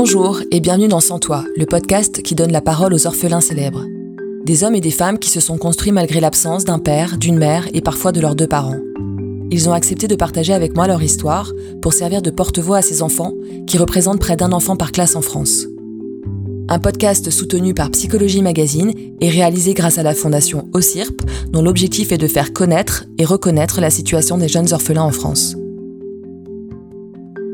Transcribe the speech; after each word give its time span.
Bonjour 0.00 0.42
et 0.52 0.60
bienvenue 0.60 0.86
dans 0.86 1.00
Sans 1.00 1.18
Toi, 1.18 1.44
le 1.56 1.66
podcast 1.66 2.22
qui 2.22 2.36
donne 2.36 2.52
la 2.52 2.60
parole 2.60 2.94
aux 2.94 3.08
orphelins 3.08 3.40
célèbres. 3.40 3.84
Des 4.44 4.62
hommes 4.62 4.76
et 4.76 4.80
des 4.80 4.92
femmes 4.92 5.18
qui 5.18 5.28
se 5.28 5.40
sont 5.40 5.58
construits 5.58 5.90
malgré 5.90 6.20
l'absence 6.20 6.64
d'un 6.64 6.78
père, 6.78 7.18
d'une 7.18 7.36
mère 7.36 7.66
et 7.74 7.80
parfois 7.80 8.12
de 8.12 8.20
leurs 8.20 8.36
deux 8.36 8.46
parents. 8.46 8.78
Ils 9.50 9.68
ont 9.68 9.72
accepté 9.72 10.06
de 10.06 10.14
partager 10.14 10.54
avec 10.54 10.76
moi 10.76 10.86
leur 10.86 11.02
histoire 11.02 11.52
pour 11.82 11.94
servir 11.94 12.22
de 12.22 12.30
porte-voix 12.30 12.76
à 12.76 12.82
ces 12.82 13.02
enfants 13.02 13.32
qui 13.66 13.76
représentent 13.76 14.20
près 14.20 14.36
d'un 14.36 14.52
enfant 14.52 14.76
par 14.76 14.92
classe 14.92 15.16
en 15.16 15.20
France. 15.20 15.66
Un 16.68 16.78
podcast 16.78 17.28
soutenu 17.30 17.74
par 17.74 17.90
Psychologie 17.90 18.40
Magazine 18.40 18.92
et 19.20 19.28
réalisé 19.28 19.74
grâce 19.74 19.98
à 19.98 20.04
la 20.04 20.14
fondation 20.14 20.68
OCIRP, 20.74 21.22
dont 21.50 21.62
l'objectif 21.62 22.12
est 22.12 22.18
de 22.18 22.28
faire 22.28 22.52
connaître 22.52 23.04
et 23.18 23.24
reconnaître 23.24 23.80
la 23.80 23.90
situation 23.90 24.38
des 24.38 24.46
jeunes 24.46 24.72
orphelins 24.72 25.02
en 25.02 25.10
France. 25.10 25.56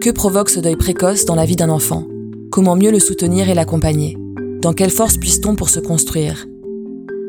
Que 0.02 0.10
provoque 0.10 0.50
ce 0.50 0.60
deuil 0.60 0.76
précoce 0.76 1.24
dans 1.24 1.36
la 1.36 1.46
vie 1.46 1.56
d'un 1.56 1.70
enfant? 1.70 2.04
Comment 2.54 2.76
mieux 2.76 2.92
le 2.92 3.00
soutenir 3.00 3.50
et 3.50 3.54
l'accompagner? 3.54 4.16
Dans 4.62 4.72
quelle 4.72 4.92
force 4.92 5.16
puisse-t-on 5.16 5.56
pour 5.56 5.70
se 5.70 5.80
construire? 5.80 6.46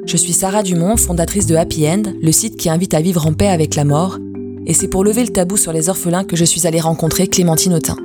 Je 0.06 0.18
suis 0.18 0.34
Sarah 0.34 0.62
Dumont, 0.62 0.98
fondatrice 0.98 1.48
de 1.48 1.56
Happy 1.56 1.88
End, 1.88 2.04
le 2.22 2.32
site 2.32 2.58
qui 2.58 2.70
invite 2.70 2.94
à 2.94 3.02
vivre 3.02 3.26
en 3.26 3.34
paix 3.34 3.48
avec 3.48 3.74
la 3.74 3.86
mort, 3.86 4.20
et 4.68 4.76
c'est 4.76 4.88
pour 4.88 5.04
lever 5.04 5.24
le 5.24 5.32
tabou 5.32 5.58
sur 5.58 5.74
les 5.74 5.90
orphelins 5.90 6.26
que 6.26 6.36
je 6.36 6.46
suis 6.46 6.68
allée 6.68 6.80
rencontrer 6.80 7.26
Clémentine 7.26 7.74
Autain. 7.74 7.96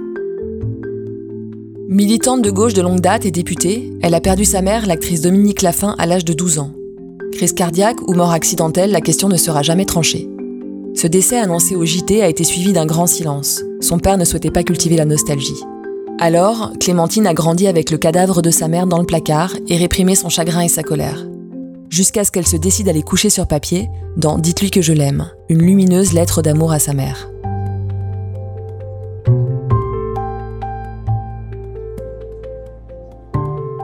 Militante 1.90 2.40
de 2.40 2.50
gauche 2.50 2.72
de 2.72 2.80
longue 2.80 3.02
date 3.02 3.26
et 3.26 3.30
députée, 3.30 3.92
elle 4.00 4.14
a 4.14 4.22
perdu 4.22 4.46
sa 4.46 4.62
mère, 4.62 4.86
l'actrice 4.86 5.20
Dominique 5.20 5.60
Laffin, 5.60 5.94
à 5.98 6.06
l'âge 6.06 6.24
de 6.24 6.32
12 6.32 6.58
ans. 6.58 6.72
Crise 7.32 7.52
cardiaque 7.52 8.00
ou 8.08 8.14
mort 8.14 8.32
accidentelle, 8.32 8.92
la 8.92 9.02
question 9.02 9.28
ne 9.28 9.36
sera 9.36 9.60
jamais 9.60 9.84
tranchée. 9.84 10.26
Ce 10.94 11.06
décès 11.06 11.36
annoncé 11.38 11.76
au 11.76 11.84
JT 11.84 12.22
a 12.22 12.30
été 12.30 12.44
suivi 12.44 12.72
d'un 12.72 12.86
grand 12.86 13.06
silence. 13.06 13.62
Son 13.82 13.98
père 13.98 14.16
ne 14.16 14.24
souhaitait 14.24 14.50
pas 14.50 14.62
cultiver 14.62 14.96
la 14.96 15.04
nostalgie. 15.04 15.62
Alors, 16.22 16.72
Clémentine 16.78 17.26
a 17.26 17.32
grandi 17.32 17.66
avec 17.66 17.90
le 17.90 17.96
cadavre 17.96 18.42
de 18.42 18.50
sa 18.50 18.68
mère 18.68 18.86
dans 18.86 18.98
le 18.98 19.06
placard 19.06 19.54
et 19.68 19.78
réprimé 19.78 20.14
son 20.14 20.28
chagrin 20.28 20.60
et 20.60 20.68
sa 20.68 20.82
colère. 20.82 21.26
Jusqu'à 21.88 22.24
ce 22.24 22.30
qu'elle 22.30 22.46
se 22.46 22.58
décide 22.58 22.90
à 22.90 22.92
les 22.92 23.02
coucher 23.02 23.30
sur 23.30 23.48
papier 23.48 23.88
dans 24.18 24.36
Dites-lui 24.36 24.70
que 24.70 24.82
je 24.82 24.92
l'aime, 24.92 25.30
une 25.48 25.62
lumineuse 25.62 26.12
lettre 26.12 26.42
d'amour 26.42 26.72
à 26.72 26.78
sa 26.78 26.92
mère. 26.92 27.30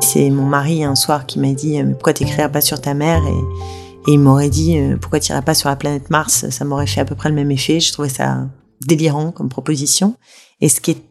C'est 0.02 0.28
mon 0.28 0.44
mari 0.44 0.84
un 0.84 0.94
soir 0.94 1.24
qui 1.24 1.38
m'a 1.38 1.54
dit 1.54 1.82
Pourquoi 1.92 2.12
t'écrirais 2.12 2.52
pas 2.52 2.60
sur 2.60 2.82
ta 2.82 2.92
mère? 2.92 3.22
Et, 3.26 4.12
il 4.12 4.20
m'aurait 4.20 4.50
dit 4.50 4.78
Pourquoi 5.00 5.20
t'irais 5.20 5.40
pas 5.40 5.54
sur 5.54 5.70
la 5.70 5.76
planète 5.76 6.10
Mars? 6.10 6.50
Ça 6.50 6.66
m'aurait 6.66 6.86
fait 6.86 7.00
à 7.00 7.06
peu 7.06 7.14
près 7.14 7.30
le 7.30 7.34
même 7.34 7.50
effet. 7.50 7.80
Je 7.80 7.94
trouvais 7.94 8.10
ça 8.10 8.46
délirant 8.86 9.32
comme 9.32 9.48
proposition. 9.48 10.16
Et 10.60 10.68
ce 10.68 10.82
qui 10.82 10.90
est 10.90 11.02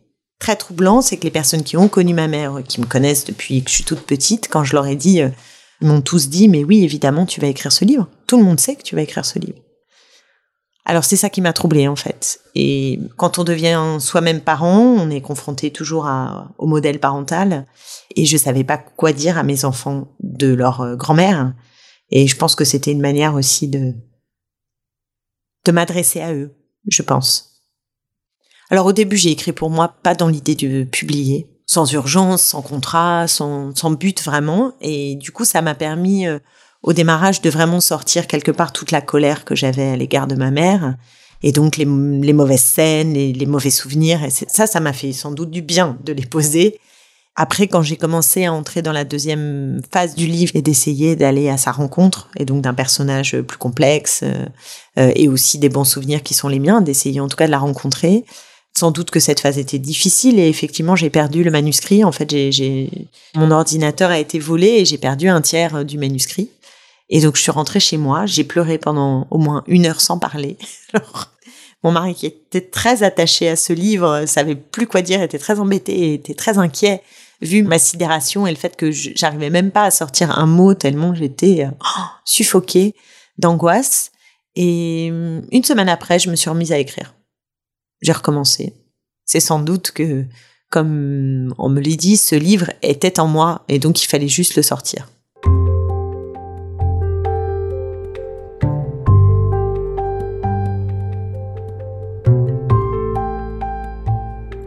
très 0.46 0.56
troublant, 0.56 1.02
c'est 1.02 1.18
que 1.18 1.24
les 1.24 1.32
personnes 1.32 1.64
qui 1.64 1.76
ont 1.76 1.88
connu 1.88 2.14
ma 2.14 2.28
mère, 2.28 2.62
qui 2.68 2.80
me 2.80 2.86
connaissent 2.86 3.26
depuis 3.26 3.64
que 3.64 3.70
je 3.72 3.76
suis 3.78 3.84
toute 3.84 4.02
petite, 4.02 4.48
quand 4.48 4.64
je 4.64 4.74
leur 4.74 4.86
ai 4.86 4.96
dit, 4.96 5.24
euh, 5.24 5.30
m'ont 5.82 6.02
tous 6.02 6.30
dit, 6.30 6.48
mais 6.48 6.64
oui, 6.64 6.84
évidemment, 6.84 7.26
tu 7.26 7.42
vas 7.42 7.48
écrire 7.48 7.72
ce 7.72 7.84
livre. 7.84 8.08
Tout 8.28 8.38
le 8.38 8.44
monde 8.44 8.60
sait 8.60 8.76
que 8.76 8.84
tu 8.84 8.94
vas 8.96 9.02
écrire 9.02 9.26
ce 9.26 9.40
livre. 9.40 9.58
Alors 10.88 11.04
c'est 11.04 11.16
ça 11.16 11.32
qui 11.32 11.42
m'a 11.42 11.52
troublée 11.52 11.88
en 11.88 11.96
fait. 11.96 12.42
Et 12.54 13.00
quand 13.18 13.40
on 13.40 13.44
devient 13.44 13.98
soi-même 14.00 14.40
parent, 14.40 14.78
on 14.78 15.10
est 15.10 15.20
confronté 15.20 15.72
toujours 15.72 16.08
au 16.60 16.68
modèle 16.68 17.00
parental. 17.00 17.66
Et 18.16 18.28
je 18.28 18.38
savais 18.38 18.64
pas 18.64 18.78
quoi 18.78 19.12
dire 19.12 19.40
à 19.40 19.44
mes 19.44 19.66
enfants 19.66 20.10
de 20.20 20.54
leur 20.54 20.82
euh, 20.82 20.96
grand-mère. 20.96 21.56
Et 22.12 22.28
je 22.28 22.36
pense 22.38 22.54
que 22.54 22.66
c'était 22.66 22.92
une 22.92 23.02
manière 23.02 23.34
aussi 23.34 23.68
de 23.68 23.96
de 25.66 25.72
m'adresser 25.72 26.22
à 26.22 26.36
eux, 26.36 26.54
je 26.88 27.02
pense. 27.02 27.55
Alors 28.70 28.86
au 28.88 28.94
début, 28.94 29.18
j'ai 29.18 29.32
écrit 29.32 29.52
pour 29.52 29.70
moi, 29.70 29.96
pas 30.02 30.16
dans 30.16 30.28
l'idée 30.28 30.56
de 30.56 30.84
publier, 30.84 31.48
sans 31.66 31.92
urgence, 31.94 32.42
sans 32.42 32.62
contrat, 32.62 33.28
sans, 33.28 33.74
but 33.92 34.24
vraiment. 34.24 34.74
Et 34.82 35.16
du 35.16 35.32
coup, 35.32 35.46
ça 35.46 35.62
m'a 35.62 35.76
permis 35.76 36.28
euh, 36.28 36.40
au 36.82 36.94
démarrage 36.94 37.42
de 37.42 37.50
vraiment 37.50 37.80
sortir 37.80 38.28
quelque 38.28 38.52
part 38.52 38.74
toute 38.74 38.92
la 38.92 39.02
colère 39.02 39.46
que 39.46 39.56
j'avais 39.56 39.90
à 39.90 39.96
l'égard 39.96 40.28
de 40.28 40.36
ma 40.36 40.52
mère. 40.52 40.96
Et 41.44 41.52
donc 41.52 41.78
les, 41.78 41.86
mauvaises 41.86 42.62
scènes, 42.62 43.14
les, 43.14 43.34
les 43.34 43.46
mauvais 43.46 43.70
souvenirs. 43.70 44.24
Et 44.24 44.32
ça, 44.32 44.66
ça 44.66 44.80
m'a 44.80 44.94
fait 44.94 45.14
sans 45.14 45.32
doute 45.32 45.52
du 45.52 45.62
bien 45.62 45.98
de 46.04 46.14
les 46.14 46.26
poser. 46.26 46.80
Après, 47.38 47.68
quand 47.68 47.82
j'ai 47.82 47.98
commencé 47.98 48.46
à 48.46 48.54
entrer 48.54 48.82
dans 48.82 48.94
la 48.94 49.04
deuxième 49.04 49.82
phase 49.92 50.16
du 50.16 50.26
livre 50.26 50.54
et 50.56 50.62
d'essayer 50.62 51.18
d'aller 51.18 51.50
à 51.50 51.58
sa 51.58 51.72
rencontre, 51.72 52.30
et 52.38 52.46
donc 52.46 52.62
d'un 52.62 52.74
personnage 52.74 53.40
plus 53.42 53.58
complexe, 53.58 54.22
euh, 54.24 54.46
euh, 54.98 55.12
et 55.16 55.28
aussi 55.28 55.60
des 55.60 55.68
bons 55.68 55.84
souvenirs 55.84 56.24
qui 56.24 56.34
sont 56.34 56.48
les 56.48 56.60
miens, 56.60 56.80
d'essayer 56.80 57.20
en 57.20 57.28
tout 57.28 57.36
cas 57.36 57.48
de 57.48 57.52
la 57.52 57.60
rencontrer, 57.60 58.24
sans 58.78 58.92
doute 58.92 59.10
que 59.10 59.20
cette 59.20 59.40
phase 59.40 59.58
était 59.58 59.80
difficile 59.80 60.40
et 60.40 60.50
effectivement 60.50 60.96
j'ai 60.96 61.10
perdu 61.10 61.44
le 61.44 61.52
manuscrit. 61.52 62.04
En 62.04 62.12
fait, 62.12 62.30
j'ai, 62.30 62.90
mon 63.36 63.52
ordinateur 63.52 64.12
a 64.12 64.20
été 64.20 64.38
volé 64.38 64.68
et 64.68 64.86
j'ai 64.86 64.98
perdu 64.98 65.30
un 65.30 65.42
tiers 65.42 65.76
euh, 65.78 65.84
du 65.84 65.98
manuscrit. 65.98 66.50
Et 67.10 67.22
donc 67.22 67.36
je 67.38 67.42
suis 67.42 67.52
rentrée 67.52 67.80
chez 67.80 67.98
moi, 67.98 68.26
j'ai 68.26 68.44
pleuré 68.44 68.78
pendant 68.78 69.28
au 69.32 69.38
moins 69.38 69.64
une 69.68 69.86
heure 69.86 70.02
sans 70.02 70.20
parler. 70.20 70.58
Alors, 70.94 71.32
mon 71.84 71.92
mari 71.92 72.16
qui 72.16 72.26
était 72.26 72.62
très 72.62 73.04
attaché 73.04 73.48
à 73.48 73.56
ce 73.56 73.72
livre, 73.72 74.26
savait 74.26 74.56
plus 74.56 74.88
quoi 74.88 75.02
dire, 75.02 75.22
était 75.22 75.38
très 75.38 75.60
embêté, 75.60 76.14
était 76.14 76.34
très 76.34 76.58
inquiet 76.58 77.02
vu 77.42 77.64
ma 77.64 77.78
sidération 77.80 78.48
et 78.48 78.50
le 78.50 78.58
fait 78.58 78.76
que 78.76 78.92
j'arrivais 78.92 79.50
même 79.50 79.72
pas 79.72 79.84
à 79.84 79.92
sortir 79.92 80.38
un 80.38 80.46
mot 80.46 80.74
tellement 80.74 81.14
j'étais 81.14 81.66
euh, 81.66 81.70
suffoquée 82.26 82.96
d'angoisse. 83.38 84.12
Et 84.56 85.10
hum, 85.12 85.46
une 85.52 85.64
semaine 85.64 85.90
après, 85.90 86.20
je 86.20 86.30
me 86.30 86.36
suis 86.36 86.50
remise 86.50 86.72
à 86.72 86.78
écrire 86.78 87.14
j'ai 88.02 88.12
recommencé. 88.12 88.74
C'est 89.26 89.40
sans 89.40 89.60
doute 89.60 89.92
que, 89.92 90.26
comme 90.70 91.54
on 91.58 91.70
me 91.70 91.82
l'a 91.82 91.96
dit, 91.96 92.18
ce 92.18 92.36
livre 92.36 92.72
était 92.82 93.20
en 93.20 93.28
moi 93.28 93.64
et 93.68 93.80
donc 93.80 94.04
il 94.04 94.08
fallait 94.08 94.28
juste 94.28 94.56
le 94.56 94.62
sortir. 94.62 95.08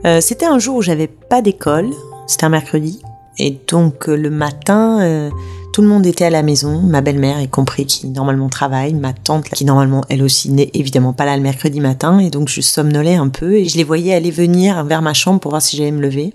Euh, 0.04 0.20
c'était 0.20 0.46
un 0.46 0.58
jour 0.58 0.76
où 0.76 0.82
j'avais 0.82 1.08
pas 1.08 1.42
d'école, 1.42 1.90
c'était 2.26 2.44
un 2.44 2.48
mercredi, 2.48 3.02
et 3.38 3.58
donc 3.68 4.06
le 4.06 4.30
matin, 4.30 5.00
euh, 5.02 5.30
tout 5.78 5.82
le 5.82 5.88
monde 5.90 6.06
était 6.06 6.24
à 6.24 6.30
la 6.30 6.42
maison, 6.42 6.82
ma 6.82 7.02
belle-mère 7.02 7.40
y 7.40 7.46
compris 7.46 7.86
qui 7.86 8.08
normalement 8.08 8.48
travaille, 8.48 8.94
ma 8.94 9.12
tante 9.12 9.48
qui 9.48 9.64
normalement 9.64 10.04
elle 10.08 10.24
aussi 10.24 10.50
n'est 10.50 10.72
évidemment 10.74 11.12
pas 11.12 11.24
là 11.24 11.36
le 11.36 11.42
mercredi 11.44 11.78
matin 11.78 12.18
et 12.18 12.30
donc 12.30 12.48
je 12.48 12.60
somnolais 12.60 13.14
un 13.14 13.28
peu 13.28 13.54
et 13.54 13.66
je 13.66 13.76
les 13.76 13.84
voyais 13.84 14.12
aller 14.12 14.32
venir 14.32 14.82
vers 14.82 15.02
ma 15.02 15.14
chambre 15.14 15.38
pour 15.38 15.52
voir 15.52 15.62
si 15.62 15.76
j'allais 15.76 15.92
me 15.92 16.00
lever. 16.00 16.34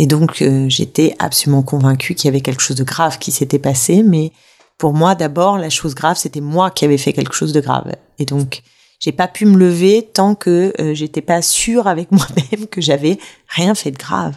Et 0.00 0.08
donc 0.08 0.42
euh, 0.42 0.68
j'étais 0.68 1.14
absolument 1.20 1.62
convaincue 1.62 2.16
qu'il 2.16 2.24
y 2.24 2.28
avait 2.28 2.40
quelque 2.40 2.60
chose 2.60 2.76
de 2.76 2.82
grave 2.82 3.20
qui 3.20 3.30
s'était 3.30 3.60
passé, 3.60 4.02
mais 4.02 4.32
pour 4.78 4.94
moi 4.94 5.14
d'abord 5.14 5.58
la 5.58 5.70
chose 5.70 5.94
grave 5.94 6.16
c'était 6.16 6.40
moi 6.40 6.72
qui 6.72 6.84
avais 6.84 6.98
fait 6.98 7.12
quelque 7.12 7.34
chose 7.34 7.52
de 7.52 7.60
grave. 7.60 7.94
Et 8.18 8.24
donc 8.24 8.64
j'ai 8.98 9.12
pas 9.12 9.28
pu 9.28 9.46
me 9.46 9.56
lever 9.56 10.10
tant 10.12 10.34
que 10.34 10.72
euh, 10.80 10.92
j'étais 10.92 11.22
pas 11.22 11.40
sûre 11.40 11.86
avec 11.86 12.10
moi-même 12.10 12.66
que 12.66 12.80
j'avais 12.80 13.20
rien 13.46 13.76
fait 13.76 13.92
de 13.92 13.98
grave. 13.98 14.34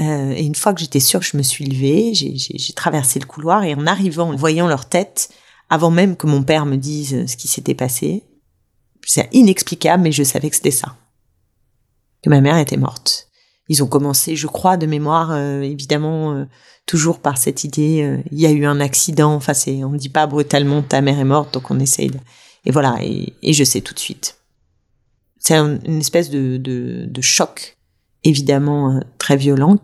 Euh, 0.00 0.30
et 0.30 0.44
une 0.44 0.54
fois 0.54 0.74
que 0.74 0.80
j'étais 0.80 1.00
sûre 1.00 1.22
je 1.22 1.36
me 1.36 1.42
suis 1.42 1.64
levée, 1.64 2.14
j'ai 2.14 2.72
traversé 2.72 3.18
le 3.18 3.26
couloir 3.26 3.64
et 3.64 3.74
en 3.74 3.86
arrivant, 3.86 4.30
en 4.30 4.36
voyant 4.36 4.68
leur 4.68 4.88
tête, 4.88 5.30
avant 5.70 5.90
même 5.90 6.16
que 6.16 6.26
mon 6.26 6.42
père 6.42 6.66
me 6.66 6.76
dise 6.76 7.26
ce 7.26 7.36
qui 7.36 7.48
s'était 7.48 7.74
passé, 7.74 8.22
c'est 9.04 9.28
inexplicable, 9.32 10.02
mais 10.02 10.12
je 10.12 10.22
savais 10.22 10.50
que 10.50 10.56
c'était 10.56 10.70
ça. 10.70 10.96
Que 12.22 12.30
ma 12.30 12.40
mère 12.40 12.58
était 12.58 12.76
morte. 12.76 13.28
Ils 13.68 13.82
ont 13.82 13.86
commencé, 13.86 14.36
je 14.36 14.46
crois, 14.46 14.76
de 14.76 14.86
mémoire, 14.86 15.30
euh, 15.32 15.62
évidemment, 15.62 16.32
euh, 16.32 16.44
toujours 16.86 17.18
par 17.18 17.36
cette 17.36 17.64
idée, 17.64 18.22
il 18.30 18.40
y 18.40 18.46
a 18.46 18.50
eu 18.50 18.64
un 18.64 18.80
accident, 18.80 19.34
enfin, 19.34 19.52
c'est, 19.52 19.84
on 19.84 19.90
ne 19.90 19.98
dit 19.98 20.08
pas 20.08 20.26
brutalement 20.26 20.80
ta 20.80 21.02
mère 21.02 21.18
est 21.18 21.24
morte, 21.24 21.52
donc 21.52 21.70
on 21.70 21.78
essaye. 21.80 22.10
Et 22.64 22.70
voilà, 22.70 22.96
et, 23.02 23.34
et 23.42 23.52
je 23.52 23.64
sais 23.64 23.82
tout 23.82 23.92
de 23.92 23.98
suite. 23.98 24.38
C'est 25.38 25.54
une 25.54 26.00
espèce 26.00 26.30
de, 26.30 26.56
de, 26.56 27.04
de 27.06 27.20
choc, 27.20 27.76
évidemment, 28.24 29.00
très 29.18 29.36
violent, 29.36 29.78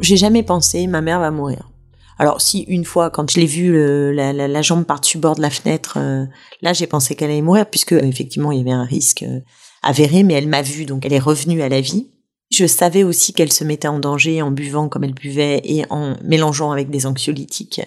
j'ai 0.00 0.16
jamais 0.16 0.42
pensé 0.42 0.86
ma 0.86 1.00
mère 1.00 1.20
va 1.20 1.30
mourir. 1.30 1.70
Alors 2.18 2.40
si 2.40 2.62
une 2.62 2.84
fois 2.84 3.10
quand 3.10 3.30
je 3.30 3.38
l'ai 3.38 3.46
vue 3.46 3.72
la, 4.12 4.62
jambe 4.62 4.84
par-dessus 4.84 5.18
bord 5.18 5.36
de 5.36 5.42
la 5.42 5.50
fenêtre, 5.50 5.98
euh, 5.98 6.26
là 6.62 6.72
j'ai 6.72 6.86
pensé 6.86 7.14
qu'elle 7.14 7.30
allait 7.30 7.42
mourir 7.42 7.66
puisque 7.70 7.92
effectivement 7.92 8.50
il 8.50 8.58
y 8.58 8.60
avait 8.60 8.72
un 8.72 8.84
risque 8.84 9.22
euh, 9.22 9.40
avéré, 9.82 10.24
mais 10.24 10.34
elle 10.34 10.48
m'a 10.48 10.62
vue 10.62 10.84
donc 10.84 11.06
elle 11.06 11.12
est 11.12 11.18
revenue 11.18 11.62
à 11.62 11.68
la 11.68 11.80
vie. 11.80 12.10
Je 12.50 12.66
savais 12.66 13.04
aussi 13.04 13.32
qu'elle 13.34 13.52
se 13.52 13.62
mettait 13.62 13.88
en 13.88 14.00
danger 14.00 14.42
en 14.42 14.50
buvant 14.50 14.88
comme 14.88 15.04
elle 15.04 15.14
buvait 15.14 15.60
et 15.64 15.84
en 15.90 16.16
mélangeant 16.24 16.72
avec 16.72 16.90
des 16.90 17.06
anxiolytiques. 17.06 17.82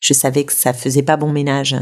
Je 0.00 0.14
savais 0.14 0.44
que 0.44 0.52
ça 0.52 0.72
faisait 0.72 1.02
pas 1.02 1.16
bon 1.16 1.30
ménage. 1.30 1.76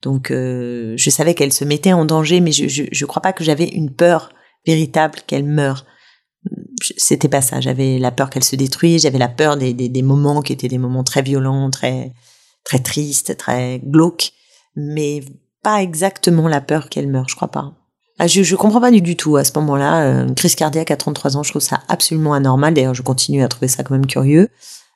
Donc 0.00 0.30
euh, 0.30 0.94
je 0.96 1.10
savais 1.10 1.34
qu'elle 1.34 1.52
se 1.52 1.64
mettait 1.64 1.92
en 1.92 2.04
danger, 2.04 2.40
mais 2.40 2.52
je 2.52 2.68
je, 2.68 3.04
crois 3.06 3.22
pas 3.22 3.32
que 3.32 3.42
j'avais 3.42 3.66
une 3.66 3.90
peur 3.90 4.30
véritable 4.66 5.18
qu'elle 5.26 5.44
meure 5.44 5.84
c'était 6.98 7.28
pas 7.28 7.40
ça. 7.40 7.60
J'avais 7.60 7.98
la 7.98 8.10
peur 8.10 8.30
qu'elle 8.30 8.44
se 8.44 8.56
détruise, 8.56 9.02
j'avais 9.02 9.18
la 9.18 9.28
peur 9.28 9.56
des, 9.56 9.72
des, 9.72 10.02
moments 10.02 10.42
qui 10.42 10.52
étaient 10.52 10.68
des 10.68 10.78
moments 10.78 11.04
très 11.04 11.22
violents, 11.22 11.70
très 11.70 12.12
très 12.64 12.78
tristes, 12.78 13.36
très 13.36 13.80
glauques. 13.84 14.32
mais 14.76 15.22
pas 15.62 15.82
exactement 15.82 16.46
la 16.46 16.60
peur 16.60 16.90
qu'elle 16.90 17.08
meure, 17.08 17.28
je 17.28 17.36
crois 17.36 17.48
pas. 17.48 17.72
Ah, 18.18 18.28
je, 18.28 18.54
comprends 18.54 18.80
pas 18.80 18.92
du, 18.92 19.16
tout 19.16 19.36
à 19.36 19.44
ce 19.44 19.50
moment-là. 19.56 20.04
Euh, 20.04 20.28
une 20.28 20.34
crise 20.34 20.54
cardiaque 20.54 20.92
à 20.92 20.96
33 20.96 21.36
ans, 21.36 21.42
je 21.42 21.50
trouve 21.50 21.62
ça 21.62 21.80
absolument 21.88 22.32
anormal. 22.32 22.74
D'ailleurs, 22.74 22.94
je 22.94 23.02
continue 23.02 23.42
à 23.42 23.48
trouver 23.48 23.66
ça 23.66 23.82
quand 23.82 23.94
même 23.94 24.06
curieux. 24.06 24.50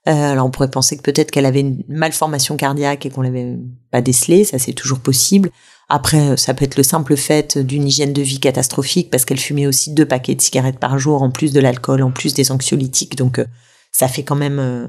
Euh, 0.08 0.32
alors, 0.32 0.46
on 0.46 0.50
pourrait 0.50 0.70
penser 0.70 0.96
que 0.96 1.02
peut-être 1.02 1.32
qu'elle 1.32 1.46
avait 1.46 1.60
une 1.60 1.82
malformation 1.88 2.56
cardiaque 2.56 3.06
et 3.06 3.10
qu'on 3.10 3.22
l'avait 3.22 3.58
pas 3.90 4.02
décelé. 4.02 4.44
Ça, 4.44 4.58
c'est 4.58 4.72
toujours 4.72 5.00
possible. 5.00 5.50
Après, 5.88 6.36
ça 6.36 6.52
peut 6.52 6.64
être 6.64 6.76
le 6.76 6.82
simple 6.82 7.16
fait 7.16 7.56
d'une 7.56 7.86
hygiène 7.86 8.12
de 8.12 8.20
vie 8.20 8.40
catastrophique 8.40 9.10
parce 9.10 9.24
qu'elle 9.24 9.40
fumait 9.40 9.66
aussi 9.66 9.92
deux 9.92 10.04
paquets 10.04 10.34
de 10.34 10.40
cigarettes 10.40 10.78
par 10.78 10.98
jour, 10.98 11.22
en 11.22 11.30
plus 11.30 11.52
de 11.52 11.60
l'alcool, 11.60 12.02
en 12.02 12.10
plus 12.10 12.34
des 12.34 12.52
anxiolytiques. 12.52 13.16
Donc, 13.16 13.38
euh, 13.38 13.46
ça 13.90 14.06
fait 14.06 14.22
quand 14.22 14.36
même 14.36 14.58
euh, 14.58 14.86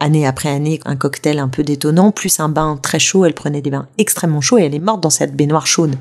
année 0.00 0.26
après 0.26 0.48
année 0.48 0.80
un 0.84 0.96
cocktail 0.96 1.38
un 1.38 1.48
peu 1.48 1.62
détonnant, 1.62 2.12
plus 2.12 2.40
un 2.40 2.48
bain 2.48 2.78
très 2.82 2.98
chaud. 2.98 3.24
Elle 3.24 3.34
prenait 3.34 3.60
des 3.60 3.70
bains 3.70 3.88
extrêmement 3.98 4.40
chauds 4.40 4.58
et 4.58 4.64
elle 4.64 4.74
est 4.74 4.80
morte 4.80 5.02
dans 5.02 5.10
cette 5.10 5.36
baignoire 5.36 5.66
chaude. 5.66 5.96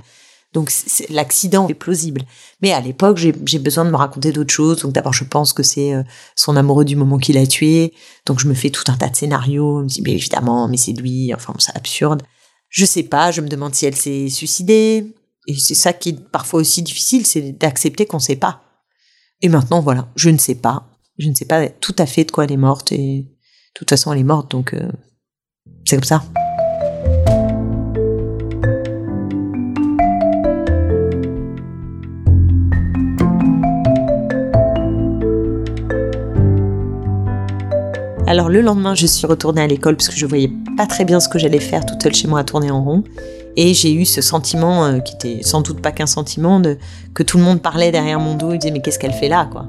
Donc 0.53 0.71
l'accident 1.09 1.67
est 1.67 1.73
plausible. 1.73 2.21
Mais 2.61 2.71
à 2.71 2.79
l'époque, 2.79 3.17
j'ai 3.17 3.59
besoin 3.59 3.83
de 3.83 3.91
me 3.91 3.97
raconter 3.97 4.31
d'autres 4.31 4.53
choses. 4.53 4.81
Donc 4.81 4.93
d'abord, 4.93 5.13
je 5.13 5.25
pense 5.25 5.51
que 5.51 5.61
c'est 5.61 5.93
euh, 5.93 6.03
son 6.35 6.55
amoureux 6.55 6.85
du 6.85 6.95
moment 6.95 7.17
qu'il 7.17 7.37
a 7.37 7.45
tué. 7.45 7.93
Donc 8.25 8.39
je 8.39 8.47
me 8.47 8.53
fais 8.53 8.69
tout 8.69 8.85
un 8.87 8.95
tas 8.95 9.09
de 9.09 9.15
scénarios. 9.15 9.79
Je 9.79 9.83
me 9.83 9.89
dis, 9.89 10.01
mais 10.01 10.13
évidemment, 10.13 10.67
mais 10.69 10.77
c'est 10.77 10.93
lui. 10.93 11.33
Enfin, 11.33 11.53
c'est 11.59 11.75
absurde. 11.75 12.23
Je 12.69 12.85
sais 12.85 13.03
pas, 13.03 13.31
je 13.31 13.41
me 13.41 13.47
demande 13.47 13.75
si 13.75 13.85
elle 13.85 13.95
s'est 13.95 14.29
suicidée. 14.29 15.13
Et 15.47 15.55
c'est 15.55 15.75
ça 15.75 15.93
qui 15.93 16.09
est 16.09 16.29
parfois 16.29 16.59
aussi 16.59 16.81
difficile, 16.81 17.25
c'est 17.25 17.53
d'accepter 17.53 18.05
qu'on 18.05 18.19
sait 18.19 18.35
pas. 18.35 18.63
Et 19.41 19.49
maintenant, 19.49 19.81
voilà, 19.81 20.09
je 20.15 20.29
ne 20.29 20.37
sais 20.37 20.55
pas. 20.55 20.87
Je 21.17 21.29
ne 21.29 21.33
sais 21.33 21.45
pas 21.45 21.69
tout 21.69 21.95
à 21.97 22.05
fait 22.05 22.25
de 22.25 22.31
quoi 22.31 22.43
elle 22.43 22.51
est 22.51 22.57
morte. 22.57 22.91
Et 22.91 23.21
de 23.21 23.27
toute 23.73 23.89
façon, 23.89 24.11
elle 24.11 24.19
est 24.19 24.23
morte, 24.23 24.51
donc 24.51 24.73
euh, 24.73 24.91
c'est 25.85 25.95
comme 25.95 26.03
ça. 26.03 26.23
Alors 38.27 38.49
le 38.49 38.59
lendemain, 38.59 38.93
je 38.93 39.07
suis 39.07 39.25
retournée 39.25 39.61
à 39.61 39.67
l'école 39.67 39.95
parce 39.95 40.09
que 40.09 40.17
je 40.17 40.25
voyais 40.25 40.51
pas 40.75 40.85
très 40.85 41.05
bien 41.05 41.21
ce 41.21 41.29
que 41.29 41.39
j'allais 41.39 41.61
faire 41.61 41.85
toute 41.85 42.03
seule 42.03 42.13
chez 42.13 42.27
moi 42.27 42.41
à 42.41 42.43
tourner 42.43 42.69
en 42.69 42.83
rond. 42.83 43.05
Et 43.55 43.73
j'ai 43.73 43.93
eu 43.93 44.03
ce 44.03 44.21
sentiment, 44.21 44.83
euh, 44.83 44.99
qui 44.99 45.13
était 45.13 45.43
sans 45.43 45.61
doute 45.61 45.81
pas 45.81 45.93
qu'un 45.93 46.07
sentiment, 46.07 46.59
de, 46.59 46.77
que 47.13 47.23
tout 47.23 47.37
le 47.37 47.43
monde 47.43 47.61
parlait 47.61 47.89
derrière 47.89 48.19
mon 48.19 48.35
dos 48.35 48.51
et 48.51 48.57
disait 48.57 48.71
mais 48.71 48.81
qu'est-ce 48.81 48.99
qu'elle 48.99 49.13
fait 49.13 49.29
là 49.29 49.47
quoi? 49.49 49.67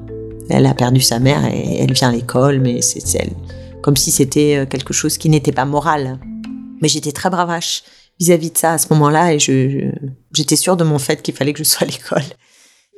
Elle 0.49 0.65
a 0.65 0.73
perdu 0.73 0.99
sa 0.99 1.19
mère 1.19 1.45
et 1.45 1.79
elle 1.79 1.93
vient 1.93 2.09
à 2.09 2.11
l'école, 2.11 2.59
mais 2.59 2.81
c'est 2.81 3.15
elle, 3.15 3.31
comme 3.81 3.95
si 3.95 4.11
c'était 4.11 4.57
euh, 4.57 4.65
quelque 4.65 4.93
chose 4.93 5.17
qui 5.17 5.29
n'était 5.29 5.53
pas 5.53 5.65
moral. 5.65 6.19
Mais 6.81 6.89
j'étais 6.89 7.13
très 7.13 7.29
bravache 7.29 7.83
vis-à-vis 8.19 8.51
de 8.51 8.57
ça 8.57 8.73
à 8.73 8.77
ce 8.77 8.87
moment-là 8.91 9.33
et 9.33 9.39
j'étais 9.39 10.57
sûre 10.57 10.75
de 10.75 10.83
mon 10.83 10.99
fait 10.99 11.21
qu'il 11.21 11.33
fallait 11.33 11.53
que 11.53 11.59
je 11.59 11.63
sois 11.63 11.83
à 11.83 11.89
l'école, 11.89 12.23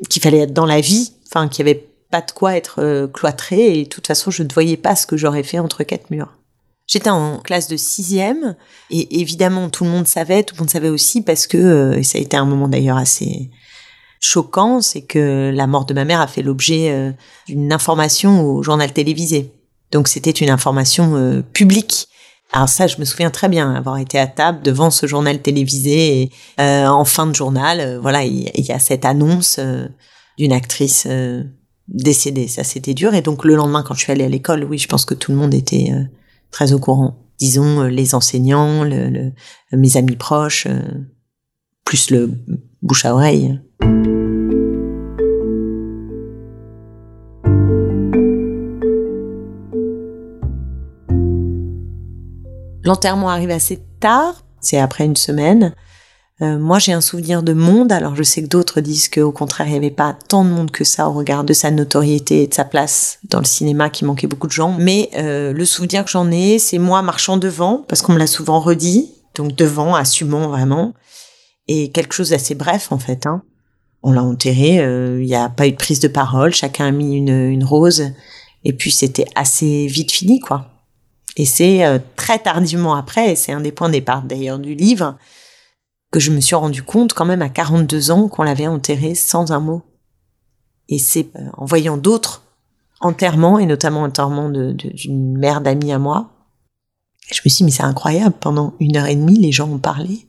qu'il 0.10 0.24
fallait 0.24 0.40
être 0.40 0.54
dans 0.54 0.66
la 0.66 0.82
vie, 0.82 1.12
enfin 1.28 1.48
qu'il 1.48 1.68
y 1.68 1.70
avait 1.70 1.91
pas 2.12 2.22
de 2.22 2.32
quoi 2.32 2.56
être 2.56 2.80
euh, 2.80 3.08
cloîtré 3.08 3.80
et 3.80 3.84
de 3.84 3.90
toute 3.90 4.06
façon, 4.06 4.30
je 4.30 4.44
ne 4.44 4.50
voyais 4.54 4.78
pas 4.78 4.96
ce 4.96 5.08
que 5.08 5.18
j'aurais 5.18 5.44
fait 5.44 5.58
entre 5.58 5.84
quatre 5.84 6.12
murs. 6.12 6.38
J'étais 6.86 7.10
en 7.10 7.40
classe 7.40 7.70
de 7.70 7.78
sixième 7.78 8.56
et 8.90 9.22
évidemment 9.22 9.70
tout 9.70 9.86
le 9.86 9.90
monde 9.90 10.08
savait, 10.08 10.44
tout 10.44 10.56
le 10.56 10.60
monde 10.60 10.70
savait 10.70 10.90
aussi 10.90 11.22
parce 11.22 11.48
que 11.48 11.58
euh, 11.58 11.98
et 11.98 12.04
ça 12.04 12.18
a 12.18 12.22
été 12.22 12.36
un 12.36 12.46
moment 12.46 12.68
d'ailleurs 12.68 12.98
assez 12.98 13.50
choquant, 14.20 14.82
c'est 14.82 15.02
que 15.02 15.52
la 15.54 15.68
mort 15.68 15.86
de 15.86 15.94
ma 15.94 16.04
mère 16.04 16.20
a 16.20 16.28
fait 16.28 16.42
l'objet 16.42 16.92
euh, 16.92 17.12
d'une 17.48 17.72
information 17.72 18.44
au 18.44 18.62
journal 18.62 18.92
télévisé. 18.92 19.54
Donc 19.92 20.10
c'était 20.10 20.32
une 20.32 20.50
information 20.50 21.44
publique. 21.54 22.08
Alors 22.54 22.70
ça, 22.70 22.88
je 22.88 22.98
me 22.98 23.06
souviens 23.06 23.30
très 23.30 23.50
bien 23.50 23.74
avoir 23.74 23.98
été 23.98 24.20
à 24.20 24.28
table 24.28 24.62
devant 24.62 24.90
ce 24.90 25.06
journal 25.06 25.42
télévisé 25.42 26.22
et 26.22 26.32
en 26.60 27.04
fin 27.04 27.28
de 27.28 27.36
journal, 27.36 28.00
voilà, 28.02 28.24
il 28.24 28.50
y, 28.56 28.72
a 28.72 28.80
cette 28.80 29.04
annonce 29.04 29.60
d'une 30.38 30.54
actrice 30.54 31.08
décédé. 31.92 32.48
Ça, 32.48 32.64
c'était 32.64 32.94
dur. 32.94 33.14
Et 33.14 33.22
donc, 33.22 33.46
le 33.46 33.56
lendemain, 33.56 33.84
quand 33.84 33.94
je 33.94 34.02
suis 34.02 34.12
allée 34.12 34.24
à 34.24 34.30
l'école, 34.30 34.64
oui, 34.64 34.78
je 34.78 34.88
pense 34.88 35.06
que 35.06 35.14
tout 35.14 35.32
le 35.32 35.38
monde 35.38 35.54
était 35.54 35.92
euh, 35.94 36.04
très 36.50 36.74
au 36.74 36.80
courant. 36.80 37.18
Disons, 37.40 37.82
euh, 37.82 37.88
les 37.90 38.16
enseignants, 38.16 38.86
mes 39.72 39.98
amis 39.98 40.16
proches, 40.16 40.68
euh, 40.68 40.82
plus 41.86 42.10
le 42.10 42.32
bouche 42.82 43.06
à 43.06 43.14
oreille. 43.14 43.60
L'enterrement 52.84 53.30
arrive 53.30 53.52
assez 53.52 53.80
tard, 54.00 54.44
c'est 54.60 54.80
après 54.80 55.06
une 55.06 55.16
semaine. 55.16 55.76
Euh, 56.42 56.58
moi, 56.58 56.80
j'ai 56.80 56.92
un 56.92 57.02
souvenir 57.02 57.44
de 57.44 57.54
monde. 57.54 57.92
Alors, 57.92 58.16
je 58.16 58.24
sais 58.24 58.42
que 58.42 58.48
d'autres 58.48 58.82
disent 58.82 59.10
qu'au 59.10 59.32
contraire, 59.32 59.68
il 59.68 59.72
n'y 59.72 59.78
avait 59.78 59.92
pas 59.92 60.18
tant 60.28 60.44
de 60.44 60.50
monde 60.50 60.72
que 60.72 60.84
ça 60.84 61.08
au 61.08 61.14
regard 61.14 61.44
de 61.44 61.54
sa 61.54 61.70
notoriété 61.70 62.44
et 62.44 62.48
de 62.48 62.54
sa 62.54 62.66
place 62.66 63.20
dans 63.30 63.40
le 63.40 63.46
cinéma, 63.46 63.90
qui 63.92 64.06
manquait 64.06 64.28
beaucoup 64.28 64.48
de 64.48 64.52
gens. 64.52 64.76
Mais 64.80 65.10
euh, 65.16 65.54
le 65.54 65.66
souvenir 65.66 66.04
que 66.04 66.10
j'en 66.10 66.32
ai, 66.32 66.58
c'est 66.58 66.80
moi 66.80 67.04
marchant 67.04 67.38
devant, 67.38 67.86
parce 67.88 68.02
qu'on 68.02 68.14
me 68.14 68.18
l'a 68.18 68.28
souvent 68.28 68.60
redit. 68.60 69.12
Donc 69.36 69.56
devant, 69.56 69.94
assumant 69.94 70.50
vraiment. 70.50 70.94
Et 71.68 71.92
quelque 71.92 72.14
chose 72.14 72.32
d'assez 72.32 72.56
bref, 72.56 72.92
en 72.92 72.98
fait. 72.98 73.28
Hein. 73.28 73.44
On 74.02 74.12
l'a 74.12 74.24
enterré. 74.24 74.80
Euh, 74.80 75.22
il 75.22 75.28
n'y 75.28 75.36
a 75.36 75.48
pas 75.48 75.68
eu 75.68 75.72
de 75.72 75.78
prise 75.78 76.00
de 76.00 76.08
parole. 76.08 76.56
Chacun 76.56 76.88
a 76.88 76.92
mis 76.92 77.18
une, 77.18 77.64
rose. 77.64 78.04
Et 78.64 78.74
puis, 78.74 78.92
c'était 78.92 79.26
assez 79.36 79.86
vite 79.86 80.12
fini, 80.12 80.40
quoi. 80.40 80.66
Et 81.38 81.46
c'est 81.46 82.02
très 82.18 82.40
tardivement 82.40 82.94
après, 82.94 83.32
et 83.32 83.36
c'est 83.38 83.54
un 83.54 83.62
des 83.62 83.72
points 83.72 83.88
départ 83.88 84.22
d'ailleurs 84.22 84.60
du 84.60 84.76
livre, 84.76 85.16
que 86.12 86.20
je 86.20 86.32
me 86.32 86.42
suis 86.42 86.56
rendu 86.56 86.84
compte 86.84 87.14
quand 87.14 87.26
même 87.26 87.42
à 87.42 87.50
42 87.50 88.12
ans 88.12 88.28
qu'on 88.28 88.44
l'avait 88.44 88.68
enterré 88.68 89.16
sans 89.16 89.52
un 89.52 89.60
mot. 89.60 89.82
Et 90.90 91.00
c'est 91.00 91.30
euh, 91.38 91.50
en 91.54 91.66
voyant 91.66 91.98
d'autres 91.98 92.44
enterrements, 93.00 93.58
et 93.58 93.66
notamment 93.66 94.04
enterrement 94.04 94.50
d'une 94.50 95.38
mère 95.38 95.62
d'amis 95.62 95.92
à 95.92 95.98
moi, 95.98 96.30
je 97.32 97.42
me 97.46 97.50
suis 97.50 97.58
dit, 97.60 97.64
mais 97.64 97.72
c'est 97.72 97.84
incroyable, 97.84 98.36
pendant 98.40 98.74
une 98.80 98.98
heure 98.98 99.08
et 99.08 99.16
demie, 99.16 99.40
les 99.40 99.54
gens 99.54 99.70
ont 99.70 99.80
parlé, 99.80 100.28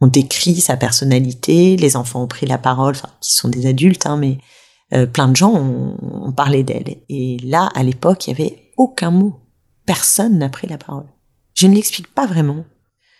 ont 0.00 0.08
décrit 0.08 0.60
sa 0.60 0.76
personnalité, 0.76 1.76
les 1.76 1.96
enfants 1.96 2.24
ont 2.24 2.26
pris 2.26 2.44
la 2.44 2.58
parole, 2.58 2.96
enfin, 2.96 3.10
qui 3.20 3.34
sont 3.34 3.48
des 3.48 3.66
adultes, 3.66 4.04
hein, 4.04 4.16
mais 4.16 4.38
euh, 4.92 5.06
plein 5.06 5.28
de 5.28 5.36
gens 5.36 5.54
ont, 5.54 5.96
ont 6.02 6.32
parlé 6.32 6.64
d'elle. 6.64 6.96
Et 7.08 7.38
là, 7.44 7.70
à 7.74 7.84
l'époque, 7.84 8.26
il 8.26 8.30
y 8.30 8.32
avait 8.34 8.72
aucun 8.76 9.10
mot. 9.10 9.38
Personne 9.86 10.38
n'a 10.38 10.48
pris 10.48 10.66
la 10.66 10.76
parole. 10.76 11.06
Je 11.54 11.66
ne 11.66 11.74
l'explique 11.74 12.12
pas 12.12 12.26
vraiment 12.26 12.64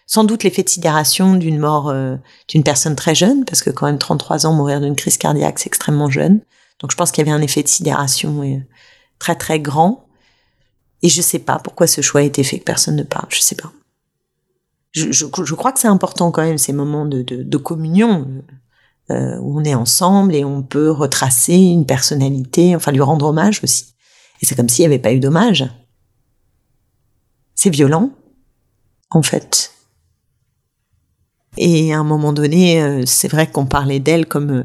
sans 0.08 0.24
doute 0.24 0.42
l'effet 0.42 0.62
de 0.62 0.68
sidération 0.68 1.34
d'une 1.34 1.58
mort 1.58 1.90
euh, 1.90 2.16
d'une 2.48 2.64
personne 2.64 2.96
très 2.96 3.14
jeune, 3.14 3.44
parce 3.44 3.62
que 3.62 3.68
quand 3.68 3.86
même 3.86 3.98
33 3.98 4.46
ans, 4.46 4.54
mourir 4.54 4.80
d'une 4.80 4.96
crise 4.96 5.18
cardiaque, 5.18 5.58
c'est 5.58 5.68
extrêmement 5.68 6.08
jeune. 6.08 6.40
Donc 6.80 6.90
je 6.90 6.96
pense 6.96 7.12
qu'il 7.12 7.24
y 7.24 7.28
avait 7.28 7.38
un 7.38 7.42
effet 7.42 7.62
de 7.62 7.68
sidération 7.68 8.42
euh, 8.42 8.58
très 9.18 9.36
très 9.36 9.60
grand. 9.60 10.06
Et 11.02 11.10
je 11.10 11.20
sais 11.20 11.38
pas 11.38 11.58
pourquoi 11.58 11.86
ce 11.86 12.00
choix 12.00 12.22
a 12.22 12.24
été 12.24 12.42
fait, 12.42 12.58
que 12.58 12.64
personne 12.64 12.96
ne 12.96 13.02
parle, 13.02 13.26
je 13.28 13.40
sais 13.40 13.54
pas. 13.54 13.70
Je, 14.92 15.12
je, 15.12 15.26
je 15.44 15.54
crois 15.54 15.72
que 15.72 15.78
c'est 15.78 15.88
important 15.88 16.30
quand 16.30 16.42
même 16.42 16.58
ces 16.58 16.72
moments 16.72 17.04
de, 17.04 17.20
de, 17.20 17.42
de 17.42 17.56
communion 17.58 18.26
euh, 19.10 19.36
où 19.40 19.60
on 19.60 19.64
est 19.64 19.74
ensemble 19.74 20.34
et 20.34 20.44
on 20.44 20.62
peut 20.62 20.90
retracer 20.90 21.54
une 21.54 21.84
personnalité, 21.84 22.74
enfin 22.74 22.92
lui 22.92 23.02
rendre 23.02 23.26
hommage 23.26 23.60
aussi. 23.62 23.92
Et 24.40 24.46
c'est 24.46 24.54
comme 24.54 24.70
s'il 24.70 24.84
n'y 24.84 24.86
avait 24.86 24.98
pas 24.98 25.12
eu 25.12 25.20
d'hommage. 25.20 25.66
C'est 27.54 27.70
violent, 27.70 28.10
en 29.10 29.22
fait. 29.22 29.72
Et 31.60 31.92
à 31.92 31.98
un 31.98 32.04
moment 32.04 32.32
donné, 32.32 32.80
euh, 32.80 33.02
c'est 33.04 33.26
vrai 33.26 33.50
qu'on 33.50 33.66
parlait 33.66 33.98
d'elle 33.98 34.26
comme 34.26 34.50
euh, 34.50 34.64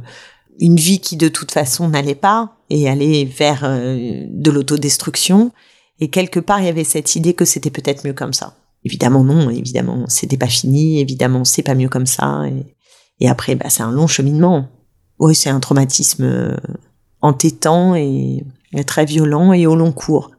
une 0.60 0.76
vie 0.76 1.00
qui 1.00 1.18
de 1.18 1.28
toute 1.28 1.52
façon 1.52 1.88
n'allait 1.90 2.14
pas 2.14 2.56
et 2.70 2.88
allait 2.88 3.26
vers 3.26 3.64
euh, 3.64 4.24
de 4.30 4.52
l'autodestruction. 4.52 5.52
Et 6.00 6.10
quelque 6.10 6.40
part, 6.40 6.60
il 6.60 6.68
y 6.68 6.70
avait 6.70 6.84
cette 6.84 7.16
idée 7.16 7.34
que 7.34 7.46
c'était 7.46 7.72
peut-être 7.72 8.06
mieux 8.06 8.14
comme 8.14 8.34
ça. 8.34 8.56
Évidemment 8.86 9.24
non, 9.24 9.50
évidemment 9.50 10.06
c'était 10.08 10.38
pas 10.38 10.48
fini, 10.48 11.00
évidemment 11.00 11.46
c'est 11.46 11.64
pas 11.64 11.74
mieux 11.74 11.90
comme 11.90 12.06
ça. 12.06 12.44
Et, 13.20 13.28
après, 13.28 13.56
bah, 13.56 13.70
c'est 13.70 13.84
un 13.84 13.92
long 13.92 14.08
cheminement. 14.08 14.68
Oui, 15.18 15.34
c'est 15.34 15.50
un 15.50 15.62
traumatisme 15.62 16.58
entêtant 17.22 17.96
et, 17.96 18.44
très 18.86 19.06
violent 19.06 19.54
et 19.54 19.66
au 19.66 19.76
long 19.76 19.94
cours. 19.94 20.32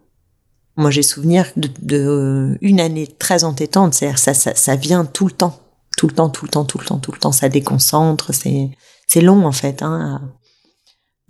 Moi, 0.76 0.90
j'ai 0.90 1.02
souvenir 1.02 1.46
de, 1.56 1.70
de, 1.80 2.58
une 2.60 2.80
année 2.80 3.06
très 3.06 3.44
entêtante, 3.44 3.94
c'est-à-dire 3.94 4.18
ça, 4.18 4.34
ça, 4.34 4.54
ça 4.54 4.76
vient 4.76 5.06
tout 5.06 5.26
le 5.26 5.32
temps 5.32 5.63
tout 5.96 6.06
le 6.06 6.14
temps, 6.14 6.28
tout 6.28 6.44
le 6.44 6.50
temps, 6.50 6.64
tout 6.64 6.78
le 6.78 6.84
temps, 6.84 6.98
tout 6.98 7.12
le 7.12 7.18
temps. 7.18 7.32
Ça 7.32 7.48
déconcentre. 7.48 8.32
C'est 8.34 8.70
c'est 9.06 9.20
long 9.20 9.46
en 9.46 9.52
fait 9.52 9.82
hein, 9.82 10.32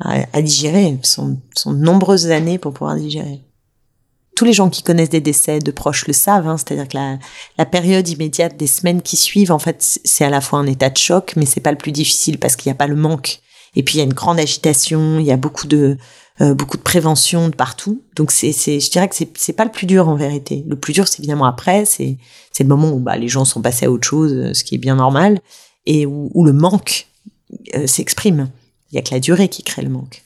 à, 0.01 0.25
à, 0.33 0.43
digérer. 0.43 0.99
Ce 1.03 1.15
sont, 1.15 1.41
sont 1.57 1.73
nombreuses 1.73 2.31
années 2.31 2.59
pour 2.59 2.73
pouvoir 2.73 2.97
digérer. 2.97 3.43
Tous 4.37 4.45
les 4.45 4.53
gens 4.53 4.69
qui 4.69 4.83
connaissent 4.83 5.11
des 5.11 5.21
décès 5.21 5.61
de 5.61 5.71
proches 5.71 6.07
le 6.09 6.13
savent, 6.13 6.49
hein, 6.49 6.57
c'est-à-dire 6.57 6.89
que 6.89 6.97
la, 6.97 7.19
la, 7.57 7.67
période 7.67 8.09
immédiate 8.09 8.57
des 8.57 8.67
semaines 8.67 9.01
qui 9.01 9.17
suivent, 9.17 9.53
en 9.53 9.61
fait, 9.61 10.01
c'est 10.05 10.25
à 10.25 10.31
la 10.31 10.41
fois 10.41 10.59
un 10.59 10.67
état 10.67 10.91
de 10.91 10.97
choc, 10.97 11.35
mais 11.37 11.47
c'est 11.47 11.61
pas 11.61 11.71
le 11.71 11.79
plus 11.79 11.93
difficile 11.93 12.39
parce 12.39 12.57
qu'il 12.57 12.69
n'y 12.69 12.75
a 12.75 12.79
pas 12.79 12.89
le 12.89 12.97
manque. 12.97 13.41
Et 13.77 13.83
puis 13.83 13.97
il 13.97 13.99
y 13.99 14.01
a 14.01 14.05
une 14.05 14.15
grande 14.15 14.39
agitation, 14.39 15.19
il 15.19 15.27
y 15.27 15.33
a 15.33 15.37
beaucoup 15.37 15.67
de 15.67 15.97
beaucoup 16.41 16.77
de 16.77 16.83
prévention 16.83 17.49
de 17.49 17.55
partout. 17.55 18.03
Donc 18.17 18.33
c'est, 18.33 18.51
c'est, 18.51 18.81
je 18.81 18.91
dirais 18.91 19.09
que 19.09 19.15
c'est, 19.15 19.31
c'est 19.39 19.53
pas 19.53 19.65
le 19.65 19.71
plus 19.71 19.87
dur 19.87 20.09
en 20.09 20.17
vérité. 20.17 20.65
Le 20.67 20.75
plus 20.75 20.93
dur, 20.93 21.07
c'est 21.07 21.21
évidemment 21.21 21.45
après, 21.45 21.85
c'est, 21.85 22.19
c'est 22.51 22.65
le 22.65 22.69
moment 22.69 22.91
où 22.91 22.99
bah, 22.99 23.17
les 23.17 23.29
gens 23.29 23.45
sont 23.45 23.63
passés 23.63 23.87
à 23.87 23.91
autre 23.93 24.09
chose, 24.09 24.53
ce 24.53 24.65
qui 24.65 24.75
est 24.75 24.79
bien 24.79 24.97
normal, 24.97 25.39
et 25.87 26.07
où, 26.07 26.33
où 26.35 26.45
le 26.45 26.53
manque 26.53 27.07
s'exprime. 27.87 28.51
Il 28.91 28.97
y 28.97 28.99
a 28.99 29.03
que 29.03 29.15
la 29.15 29.21
durée 29.21 29.49
qui 29.49 29.63
crée 29.63 29.83
le 29.83 29.91
manque. 29.91 30.25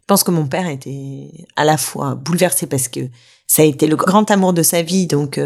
Je 0.00 0.04
pense 0.08 0.24
que 0.24 0.30
mon 0.30 0.46
père 0.46 0.68
était 0.68 1.30
à 1.56 1.64
la 1.64 1.78
fois 1.78 2.14
bouleversé 2.14 2.66
parce 2.66 2.88
que 2.88 3.00
ça 3.46 3.62
a 3.62 3.64
été 3.64 3.86
le 3.86 3.96
grand 3.96 4.30
amour 4.30 4.52
de 4.52 4.62
sa 4.62 4.82
vie, 4.82 5.06
donc 5.06 5.38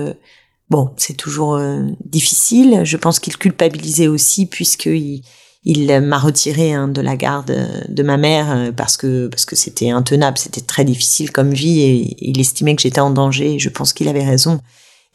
Bon, 0.68 0.92
c'est 0.96 1.16
toujours 1.16 1.54
euh, 1.54 1.82
difficile. 2.04 2.80
Je 2.84 2.96
pense 2.96 3.20
qu'il 3.20 3.36
culpabilisait 3.36 4.08
aussi 4.08 4.46
puisqu'il 4.46 5.22
il 5.68 6.00
m'a 6.00 6.18
retiré 6.18 6.72
hein, 6.72 6.86
de 6.86 7.00
la 7.00 7.16
garde 7.16 7.84
de 7.88 8.02
ma 8.04 8.16
mère 8.16 8.52
euh, 8.52 8.70
parce 8.70 8.96
que 8.96 9.26
parce 9.26 9.44
que 9.44 9.56
c'était 9.56 9.90
intenable, 9.90 10.38
c'était 10.38 10.60
très 10.60 10.84
difficile 10.84 11.32
comme 11.32 11.52
vie 11.52 11.80
et 11.80 12.16
il 12.20 12.40
estimait 12.40 12.76
que 12.76 12.82
j'étais 12.82 13.00
en 13.00 13.10
danger. 13.10 13.58
je 13.58 13.68
pense 13.68 13.92
qu'il 13.92 14.08
avait 14.08 14.24
raison. 14.24 14.60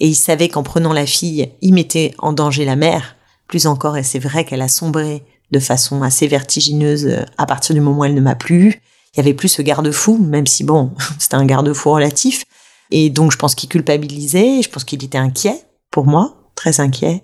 Et 0.02 0.08
il 0.08 0.16
savait 0.16 0.50
qu'en 0.50 0.64
prenant 0.64 0.92
la 0.92 1.06
fille, 1.06 1.50
il 1.62 1.74
mettait 1.74 2.14
en 2.18 2.34
danger 2.34 2.66
la 2.66 2.76
mère. 2.76 3.16
Plus 3.48 3.66
encore, 3.66 3.98
et 3.98 4.04
c'est 4.04 4.20
vrai 4.20 4.44
qu'elle 4.44 4.62
a 4.62 4.68
sombré 4.68 5.24
de 5.52 5.60
façon 5.60 6.02
assez 6.02 6.28
vertigineuse 6.28 7.06
euh, 7.06 7.24
à 7.38 7.46
partir 7.46 7.74
du 7.74 7.80
moment 7.80 8.00
où 8.00 8.06
elle 8.06 8.16
ne 8.16 8.22
m'a 8.22 8.36
plus. 8.36 8.82
Il 9.14 9.18
y 9.18 9.20
avait 9.22 9.34
plus 9.34 9.50
ce 9.50 9.62
garde-fou, 9.62 10.18
même 10.18 10.48
si 10.48 10.66
bon, 10.66 10.92
c'était 11.20 11.36
un 11.36 11.46
garde-fou 11.46 11.92
relatif. 11.92 12.44
Et 12.90 13.10
donc, 13.10 13.32
je 13.32 13.38
pense 13.38 13.56
qu'il 13.56 13.70
culpabilisait, 13.70 14.62
je 14.62 14.70
pense 14.70 14.84
qu'il 14.84 15.02
était 15.02 15.18
inquiet 15.18 15.64
pour 15.92 16.08
moi, 16.08 16.52
très 16.56 16.82
inquiet. 16.82 17.24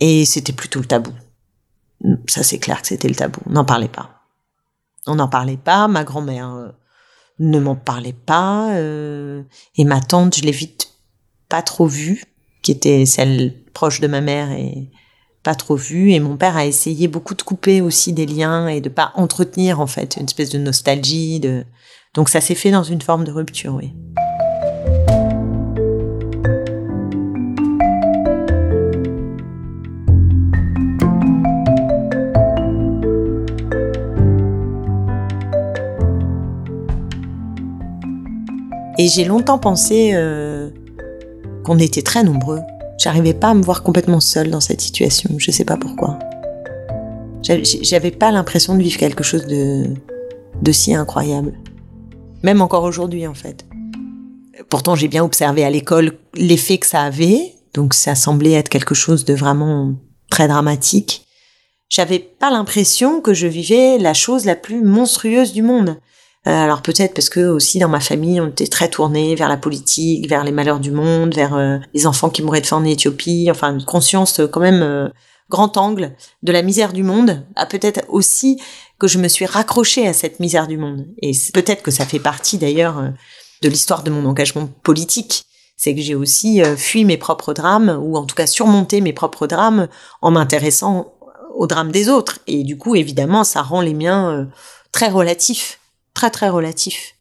Et 0.00 0.24
c'était 0.24 0.52
plutôt 0.54 0.80
le 0.80 0.86
tabou. 0.86 1.12
Ça, 2.28 2.42
c'est 2.42 2.58
clair 2.58 2.82
que 2.82 2.88
c'était 2.88 3.08
le 3.08 3.14
tabou. 3.14 3.40
On 3.46 3.52
n'en 3.52 3.64
parlait 3.64 3.88
pas. 3.88 4.22
On 5.06 5.14
n'en 5.14 5.28
parlait 5.28 5.56
pas. 5.56 5.88
Ma 5.88 6.04
grand-mère 6.04 6.54
euh, 6.54 6.68
ne 7.38 7.58
m'en 7.58 7.76
parlait 7.76 8.12
pas. 8.12 8.74
Euh, 8.74 9.42
et 9.76 9.84
ma 9.84 10.00
tante, 10.00 10.36
je 10.36 10.42
l'ai 10.42 10.52
vite 10.52 10.92
pas 11.48 11.62
trop 11.62 11.86
vue, 11.86 12.24
qui 12.62 12.72
était 12.72 13.06
celle 13.06 13.54
proche 13.72 14.00
de 14.00 14.08
ma 14.08 14.20
mère 14.20 14.50
et 14.52 14.90
pas 15.42 15.54
trop 15.54 15.76
vue. 15.76 16.12
Et 16.12 16.20
mon 16.20 16.36
père 16.36 16.56
a 16.56 16.66
essayé 16.66 17.08
beaucoup 17.08 17.34
de 17.34 17.42
couper 17.42 17.80
aussi 17.80 18.12
des 18.12 18.26
liens 18.26 18.68
et 18.68 18.80
de 18.80 18.88
pas 18.88 19.12
entretenir, 19.14 19.80
en 19.80 19.86
fait, 19.86 20.16
une 20.16 20.24
espèce 20.24 20.50
de 20.50 20.58
nostalgie. 20.58 21.40
De... 21.40 21.64
Donc, 22.14 22.28
ça 22.28 22.40
s'est 22.40 22.54
fait 22.54 22.70
dans 22.70 22.82
une 22.82 23.02
forme 23.02 23.24
de 23.24 23.32
rupture, 23.32 23.74
oui. 23.74 23.92
Et 38.98 39.08
j'ai 39.08 39.24
longtemps 39.24 39.58
pensé 39.58 40.12
euh, 40.14 40.70
qu'on 41.64 41.78
était 41.78 42.02
très 42.02 42.24
nombreux. 42.24 42.60
J'arrivais 42.98 43.34
pas 43.34 43.48
à 43.48 43.54
me 43.54 43.62
voir 43.62 43.82
complètement 43.82 44.20
seule 44.20 44.50
dans 44.50 44.60
cette 44.60 44.80
situation. 44.80 45.30
Je 45.38 45.50
sais 45.50 45.64
pas 45.64 45.76
pourquoi. 45.76 46.18
J'avais 47.42 48.10
pas 48.10 48.32
l'impression 48.32 48.74
de 48.74 48.82
vivre 48.82 48.98
quelque 48.98 49.22
chose 49.22 49.46
de, 49.46 49.84
de 50.62 50.72
si 50.72 50.94
incroyable. 50.94 51.52
Même 52.42 52.60
encore 52.60 52.84
aujourd'hui, 52.84 53.26
en 53.26 53.34
fait. 53.34 53.66
Pourtant, 54.68 54.94
j'ai 54.94 55.08
bien 55.08 55.24
observé 55.24 55.64
à 55.64 55.70
l'école 55.70 56.18
l'effet 56.34 56.78
que 56.78 56.86
ça 56.86 57.02
avait. 57.02 57.54
Donc, 57.74 57.94
ça 57.94 58.14
semblait 58.14 58.52
être 58.52 58.68
quelque 58.68 58.94
chose 58.94 59.24
de 59.24 59.34
vraiment 59.34 59.92
très 60.30 60.48
dramatique. 60.48 61.26
J'avais 61.88 62.18
pas 62.18 62.50
l'impression 62.50 63.20
que 63.20 63.34
je 63.34 63.46
vivais 63.46 63.98
la 63.98 64.14
chose 64.14 64.44
la 64.44 64.56
plus 64.56 64.82
monstrueuse 64.82 65.52
du 65.52 65.62
monde. 65.62 65.98
Euh, 66.46 66.50
alors 66.50 66.80
peut-être 66.80 67.12
parce 67.14 67.28
que 67.28 67.40
aussi 67.40 67.78
dans 67.80 67.88
ma 67.88 68.00
famille, 68.00 68.40
on 68.40 68.48
était 68.48 68.68
très 68.68 68.88
tourné 68.88 69.34
vers 69.34 69.48
la 69.48 69.56
politique, 69.56 70.28
vers 70.28 70.44
les 70.44 70.52
malheurs 70.52 70.78
du 70.78 70.92
monde, 70.92 71.34
vers 71.34 71.54
euh, 71.54 71.78
les 71.92 72.06
enfants 72.06 72.30
qui 72.30 72.42
mouraient 72.42 72.60
de 72.60 72.66
faim 72.66 72.76
en 72.76 72.84
Éthiopie, 72.84 73.48
enfin 73.50 73.72
une 73.72 73.84
conscience 73.84 74.38
euh, 74.38 74.46
quand 74.46 74.60
même 74.60 75.10
grand 75.50 75.76
angle 75.76 76.14
de 76.42 76.52
la 76.52 76.62
misère 76.62 76.92
du 76.92 77.02
monde. 77.02 77.44
Ah, 77.56 77.66
peut-être 77.66 78.02
aussi 78.08 78.60
que 78.98 79.08
je 79.08 79.18
me 79.18 79.28
suis 79.28 79.46
raccrochée 79.46 80.06
à 80.06 80.12
cette 80.12 80.38
misère 80.38 80.68
du 80.68 80.78
monde. 80.78 81.06
Et 81.20 81.32
peut-être 81.52 81.82
que 81.82 81.90
ça 81.90 82.06
fait 82.06 82.18
partie 82.18 82.58
d'ailleurs 82.58 83.12
de 83.62 83.68
l'histoire 83.68 84.02
de 84.02 84.10
mon 84.10 84.24
engagement 84.24 84.68
politique. 84.82 85.44
C'est 85.76 85.94
que 85.94 86.00
j'ai 86.00 86.14
aussi 86.14 86.62
fui 86.76 87.04
mes 87.04 87.18
propres 87.18 87.54
drames, 87.54 87.96
ou 88.02 88.16
en 88.16 88.24
tout 88.24 88.34
cas 88.34 88.46
surmonté 88.46 89.00
mes 89.00 89.12
propres 89.12 89.46
drames 89.46 89.86
en 90.20 90.32
m'intéressant 90.32 91.12
aux 91.54 91.68
drames 91.68 91.92
des 91.92 92.08
autres. 92.08 92.40
Et 92.48 92.64
du 92.64 92.76
coup, 92.76 92.96
évidemment, 92.96 93.44
ça 93.44 93.62
rend 93.62 93.82
les 93.82 93.94
miens 93.94 94.48
très 94.90 95.08
relatifs 95.08 95.78
très 96.16 96.30
très 96.30 96.48
relatif. 96.48 97.14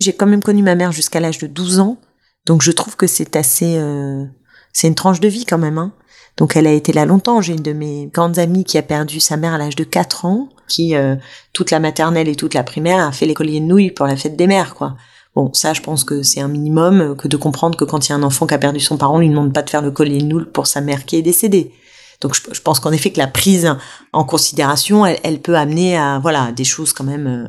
J'ai 0.00 0.12
quand 0.12 0.26
même 0.26 0.42
connu 0.42 0.64
ma 0.64 0.74
mère 0.74 0.90
jusqu'à 0.90 1.20
l'âge 1.20 1.38
de 1.38 1.46
12 1.46 1.78
ans, 1.78 1.96
donc 2.44 2.60
je 2.60 2.72
trouve 2.72 2.96
que 2.96 3.06
c'est 3.06 3.36
assez, 3.36 3.76
euh, 3.78 4.24
c'est 4.72 4.88
une 4.88 4.96
tranche 4.96 5.20
de 5.20 5.28
vie 5.28 5.46
quand 5.46 5.58
même. 5.58 5.78
Hein. 5.78 5.92
Donc 6.36 6.56
elle 6.56 6.66
a 6.66 6.72
été 6.72 6.92
là 6.92 7.06
longtemps. 7.06 7.40
J'ai 7.40 7.52
une 7.52 7.62
de 7.62 7.72
mes 7.72 8.06
grandes 8.12 8.40
amies 8.40 8.64
qui 8.64 8.78
a 8.78 8.82
perdu 8.82 9.20
sa 9.20 9.36
mère 9.36 9.54
à 9.54 9.58
l'âge 9.58 9.76
de 9.76 9.84
4 9.84 10.24
ans, 10.24 10.48
qui 10.66 10.96
euh, 10.96 11.14
toute 11.52 11.70
la 11.70 11.78
maternelle 11.78 12.28
et 12.28 12.34
toute 12.34 12.54
la 12.54 12.64
primaire 12.64 13.06
a 13.06 13.12
fait 13.12 13.26
les 13.26 13.34
colliers 13.34 13.60
de 13.60 13.66
nouilles 13.66 13.92
pour 13.92 14.06
la 14.06 14.16
fête 14.16 14.36
des 14.36 14.48
mères, 14.48 14.74
quoi. 14.74 14.96
Bon, 15.36 15.52
ça, 15.52 15.72
je 15.72 15.80
pense 15.80 16.02
que 16.02 16.24
c'est 16.24 16.40
un 16.40 16.48
minimum 16.48 17.14
que 17.16 17.28
de 17.28 17.36
comprendre 17.36 17.78
que 17.78 17.84
quand 17.84 18.08
il 18.08 18.10
y 18.10 18.12
a 18.12 18.16
un 18.16 18.24
enfant 18.24 18.48
qui 18.48 18.54
a 18.54 18.58
perdu 18.58 18.80
son 18.80 18.96
parent, 18.96 19.14
on 19.14 19.20
lui 19.20 19.28
demande 19.28 19.54
pas 19.54 19.62
de 19.62 19.70
faire 19.70 19.82
le 19.82 19.92
collier 19.92 20.18
de 20.18 20.24
nouilles 20.24 20.46
pour 20.46 20.66
sa 20.66 20.80
mère 20.80 21.04
qui 21.04 21.14
est 21.14 21.22
décédée. 21.22 21.72
Donc 22.20 22.34
je, 22.34 22.60
pense 22.60 22.80
qu'en 22.80 22.90
effet 22.90 23.12
que 23.12 23.18
la 23.18 23.28
prise 23.28 23.72
en 24.12 24.24
considération, 24.24 25.06
elle, 25.06 25.20
elle, 25.22 25.40
peut 25.40 25.56
amener 25.56 25.96
à 25.96 26.18
voilà 26.18 26.50
des 26.50 26.64
choses 26.64 26.92
quand 26.92 27.04
même 27.04 27.26
euh, 27.26 27.48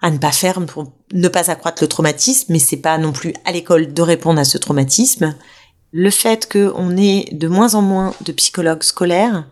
à 0.00 0.10
ne 0.10 0.18
pas 0.18 0.32
faire 0.32 0.64
pour 0.66 0.92
ne 1.12 1.28
pas 1.28 1.50
accroître 1.50 1.82
le 1.82 1.88
traumatisme, 1.88 2.52
mais 2.52 2.58
c'est 2.58 2.76
pas 2.76 2.98
non 2.98 3.12
plus 3.12 3.34
à 3.44 3.52
l'école 3.52 3.92
de 3.92 4.02
répondre 4.02 4.40
à 4.40 4.44
ce 4.44 4.58
traumatisme. 4.58 5.34
Le 5.90 6.10
fait 6.10 6.50
qu'on 6.50 6.96
ait 6.96 7.28
de 7.32 7.48
moins 7.48 7.74
en 7.74 7.82
moins 7.82 8.14
de 8.20 8.32
psychologues 8.32 8.82
scolaires, 8.82 9.48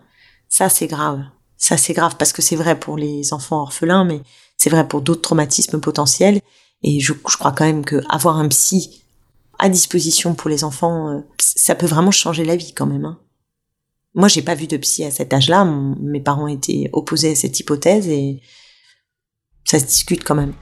ça 0.49 0.69
c'est 0.69 0.87
grave. 0.87 1.23
Ça 1.57 1.77
c'est 1.77 1.95
grave 1.95 2.17
parce 2.19 2.33
que 2.33 2.43
c'est 2.43 2.57
vrai 2.57 2.79
pour 2.79 2.97
les 2.97 3.33
enfants 3.33 3.63
orphelins, 3.63 4.05
mais 4.05 4.21
c'est 4.57 4.71
vrai 4.71 4.87
pour 4.87 5.01
d'autres 5.01 5.23
traumatismes 5.23 5.81
potentiels. 5.81 6.41
Et 6.83 7.01
je, 7.01 7.13
crois 7.13 7.53
quand 7.53 7.65
même 7.65 7.85
que 7.85 8.03
avoir 8.09 8.37
un 8.37 8.49
psy 8.49 9.03
à 9.59 9.69
disposition 9.69 10.35
pour 10.35 10.51
les 10.51 10.63
enfants, 10.63 11.11
euh, 11.11 11.21
ça 11.39 11.75
peut 11.75 11.87
vraiment 11.87 12.11
changer 12.11 12.45
la 12.45 12.57
vie 12.57 12.75
quand 12.75 12.87
même. 12.87 13.07
Hein. 13.07 13.19
Moi, 14.15 14.29
j'ai 14.29 14.43
pas 14.43 14.55
vu 14.55 14.67
de 14.67 14.77
psy 14.77 15.05
à 15.05 15.11
cet 15.11 15.33
âge-là. 15.33 15.65
Mes 16.01 16.21
parents 16.21 16.47
étaient 16.47 16.89
opposés 16.93 17.33
à 17.33 17.35
cette 17.35 17.59
hypothèse 17.59 18.09
et 18.09 18.41
ça 19.67 19.81
se 19.81 19.85
discute 19.85 20.23
quand 20.23 20.37
même. 20.37 20.53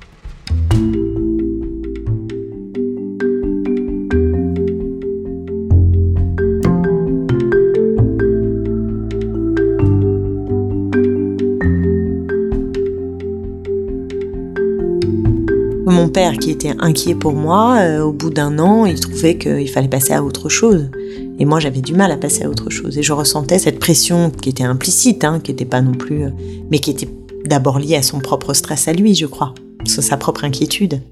Mon 15.87 16.09
père, 16.09 16.39
qui 16.39 16.51
était 16.51 16.75
inquiet 16.79 17.15
pour 17.15 17.35
moi, 17.35 17.77
euh, 17.81 18.01
au 18.01 18.13
bout 18.13 18.31
d'un 18.31 18.59
an, 18.59 18.87
il 18.87 18.99
trouvait 18.99 19.37
qu'il 19.37 19.69
fallait 19.69 19.89
passer 19.89 20.15
à 20.15 20.25
autre 20.25 20.49
chose. 20.49 20.91
Et 21.39 21.45
moi, 21.45 21.61
j'avais 21.61 21.83
du 21.83 21.93
mal 21.93 22.11
à 22.11 22.17
passer 22.17 22.45
à 22.45 22.49
autre 22.49 22.71
chose. 22.71 22.97
Et 22.97 23.03
je 23.03 23.13
ressentais 23.13 23.59
cette 23.59 23.79
pression 23.79 24.31
qui 24.31 24.49
était 24.49 24.65
implicite, 24.65 25.25
hein, 25.25 25.41
qui 25.43 25.51
n'était 25.51 25.65
pas 25.65 25.83
non 25.83 25.93
plus, 25.93 26.25
euh, 26.25 26.31
mais 26.71 26.79
qui 26.79 26.91
était 26.91 27.09
d'abord 27.45 27.79
lié 27.79 27.97
à 27.97 28.03
son 28.03 28.21
propre 28.21 28.55
stress 28.55 28.89
à 28.89 28.93
lui, 28.93 29.15
je 29.15 29.27
crois, 29.27 29.55
sur 29.87 30.03
sa 30.03 30.17
propre 30.17 30.45
inquiétude. 30.45 31.03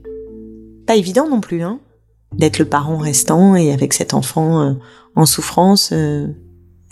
Pas 0.87 0.97
évident 0.97 1.29
non 1.29 1.41
plus, 1.41 1.63
hein, 1.63 1.81
d'être 2.33 2.59
le 2.59 2.65
parent 2.65 2.99
restant 2.99 3.55
et 3.55 3.73
avec 3.73 3.93
cet 3.93 4.15
enfant 4.15 4.63
euh, 4.63 4.73
en 5.15 5.27
souffrance. 5.27 5.91
Euh, 5.93 6.27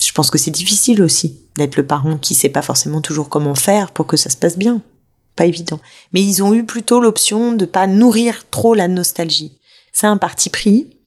je 0.00 0.12
pense 0.12 0.30
que 0.30 0.38
c'est 0.38 0.50
difficile 0.50 1.02
aussi 1.02 1.40
d'être 1.56 1.76
le 1.76 1.86
parent 1.86 2.16
qui 2.16 2.34
sait 2.34 2.48
pas 2.48 2.62
forcément 2.62 3.00
toujours 3.00 3.28
comment 3.28 3.54
faire 3.54 3.92
pour 3.92 4.06
que 4.06 4.16
ça 4.16 4.30
se 4.30 4.36
passe 4.36 4.56
bien. 4.56 4.82
Pas 5.36 5.46
évident. 5.46 5.80
Mais 6.12 6.22
ils 6.22 6.42
ont 6.42 6.54
eu 6.54 6.64
plutôt 6.64 7.00
l'option 7.00 7.52
de 7.52 7.64
pas 7.64 7.86
nourrir 7.86 8.48
trop 8.50 8.74
la 8.74 8.88
nostalgie. 8.88 9.58
C'est 9.92 10.06
un 10.06 10.16
parti 10.16 10.50
pris. 10.50 10.98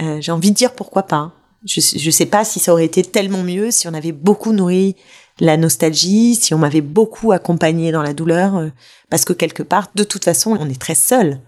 Euh, 0.00 0.20
j'ai 0.20 0.32
envie 0.32 0.50
de 0.50 0.56
dire 0.56 0.74
pourquoi 0.74 1.04
pas. 1.04 1.34
Je, 1.64 1.80
je 1.80 2.10
sais 2.10 2.26
pas 2.26 2.44
si 2.44 2.60
ça 2.60 2.72
aurait 2.72 2.84
été 2.84 3.02
tellement 3.02 3.42
mieux 3.42 3.70
si 3.70 3.88
on 3.88 3.94
avait 3.94 4.12
beaucoup 4.12 4.52
nourri 4.52 4.96
la 5.40 5.56
nostalgie, 5.56 6.36
si 6.36 6.54
on 6.54 6.58
m'avait 6.58 6.80
beaucoup 6.80 7.32
accompagné 7.32 7.92
dans 7.92 8.02
la 8.02 8.14
douleur, 8.14 8.56
euh, 8.56 8.68
parce 9.10 9.24
que 9.24 9.32
quelque 9.32 9.62
part, 9.62 9.88
de 9.94 10.04
toute 10.04 10.24
façon, 10.24 10.56
on 10.58 10.68
est 10.68 10.80
très 10.80 10.94
seul. 10.94 11.40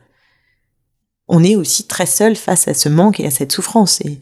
On 1.28 1.43
est 1.43 1.57
aussi 1.57 1.87
très 1.87 2.07
seul 2.07 2.37
face 2.37 2.69
à 2.69 2.75
ce 2.75 2.88
manque 2.88 3.21
et 3.21 3.26
à 3.26 3.31
cette 3.31 3.52
souffrance. 3.52 4.00
Et 4.00 4.21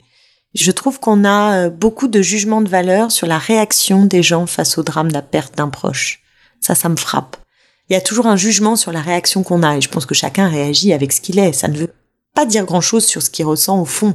je 0.55 0.71
trouve 0.71 1.01
qu'on 1.01 1.25
a 1.25 1.67
euh, 1.67 1.71
beaucoup 1.71 2.09
de 2.09 2.23
jugements 2.23 2.63
de 2.63 2.69
valeur 2.69 3.11
sur 3.11 3.27
la 3.27 3.39
réaction 3.39 4.05
des 4.05 4.23
gens 4.23 4.47
face 4.47 4.79
au 4.79 4.83
drame 4.83 5.09
de 5.09 5.15
la 5.15 5.23
perte 5.23 5.57
d'un 5.57 5.69
proche. 5.69 6.23
Ça, 6.61 6.75
ça 6.75 6.89
me 6.89 6.97
frappe. 6.97 7.37
Il 7.89 7.93
y 7.93 7.97
a 7.97 8.01
toujours 8.01 8.27
un 8.27 8.37
jugement 8.37 8.77
sur 8.77 8.93
la 8.93 9.03
réaction 9.03 9.43
qu'on 9.43 9.63
a, 9.63 9.77
et 9.77 9.81
je 9.81 9.89
pense 9.89 10.07
que 10.07 10.15
chacun 10.15 10.49
réagit 10.49 10.93
avec 10.93 11.13
ce 11.13 11.21
qu'il 11.21 11.39
est. 11.39 11.53
Ça 11.53 11.69
ne 11.69 11.77
veut 11.77 11.93
pas 12.35 12.47
dire 12.47 12.65
grand 12.65 12.81
chose 12.81 13.05
sur 13.05 13.23
ce 13.23 13.31
qu'il 13.31 13.45
ressent 13.45 13.81
au 13.81 13.85
fond. 13.85 14.15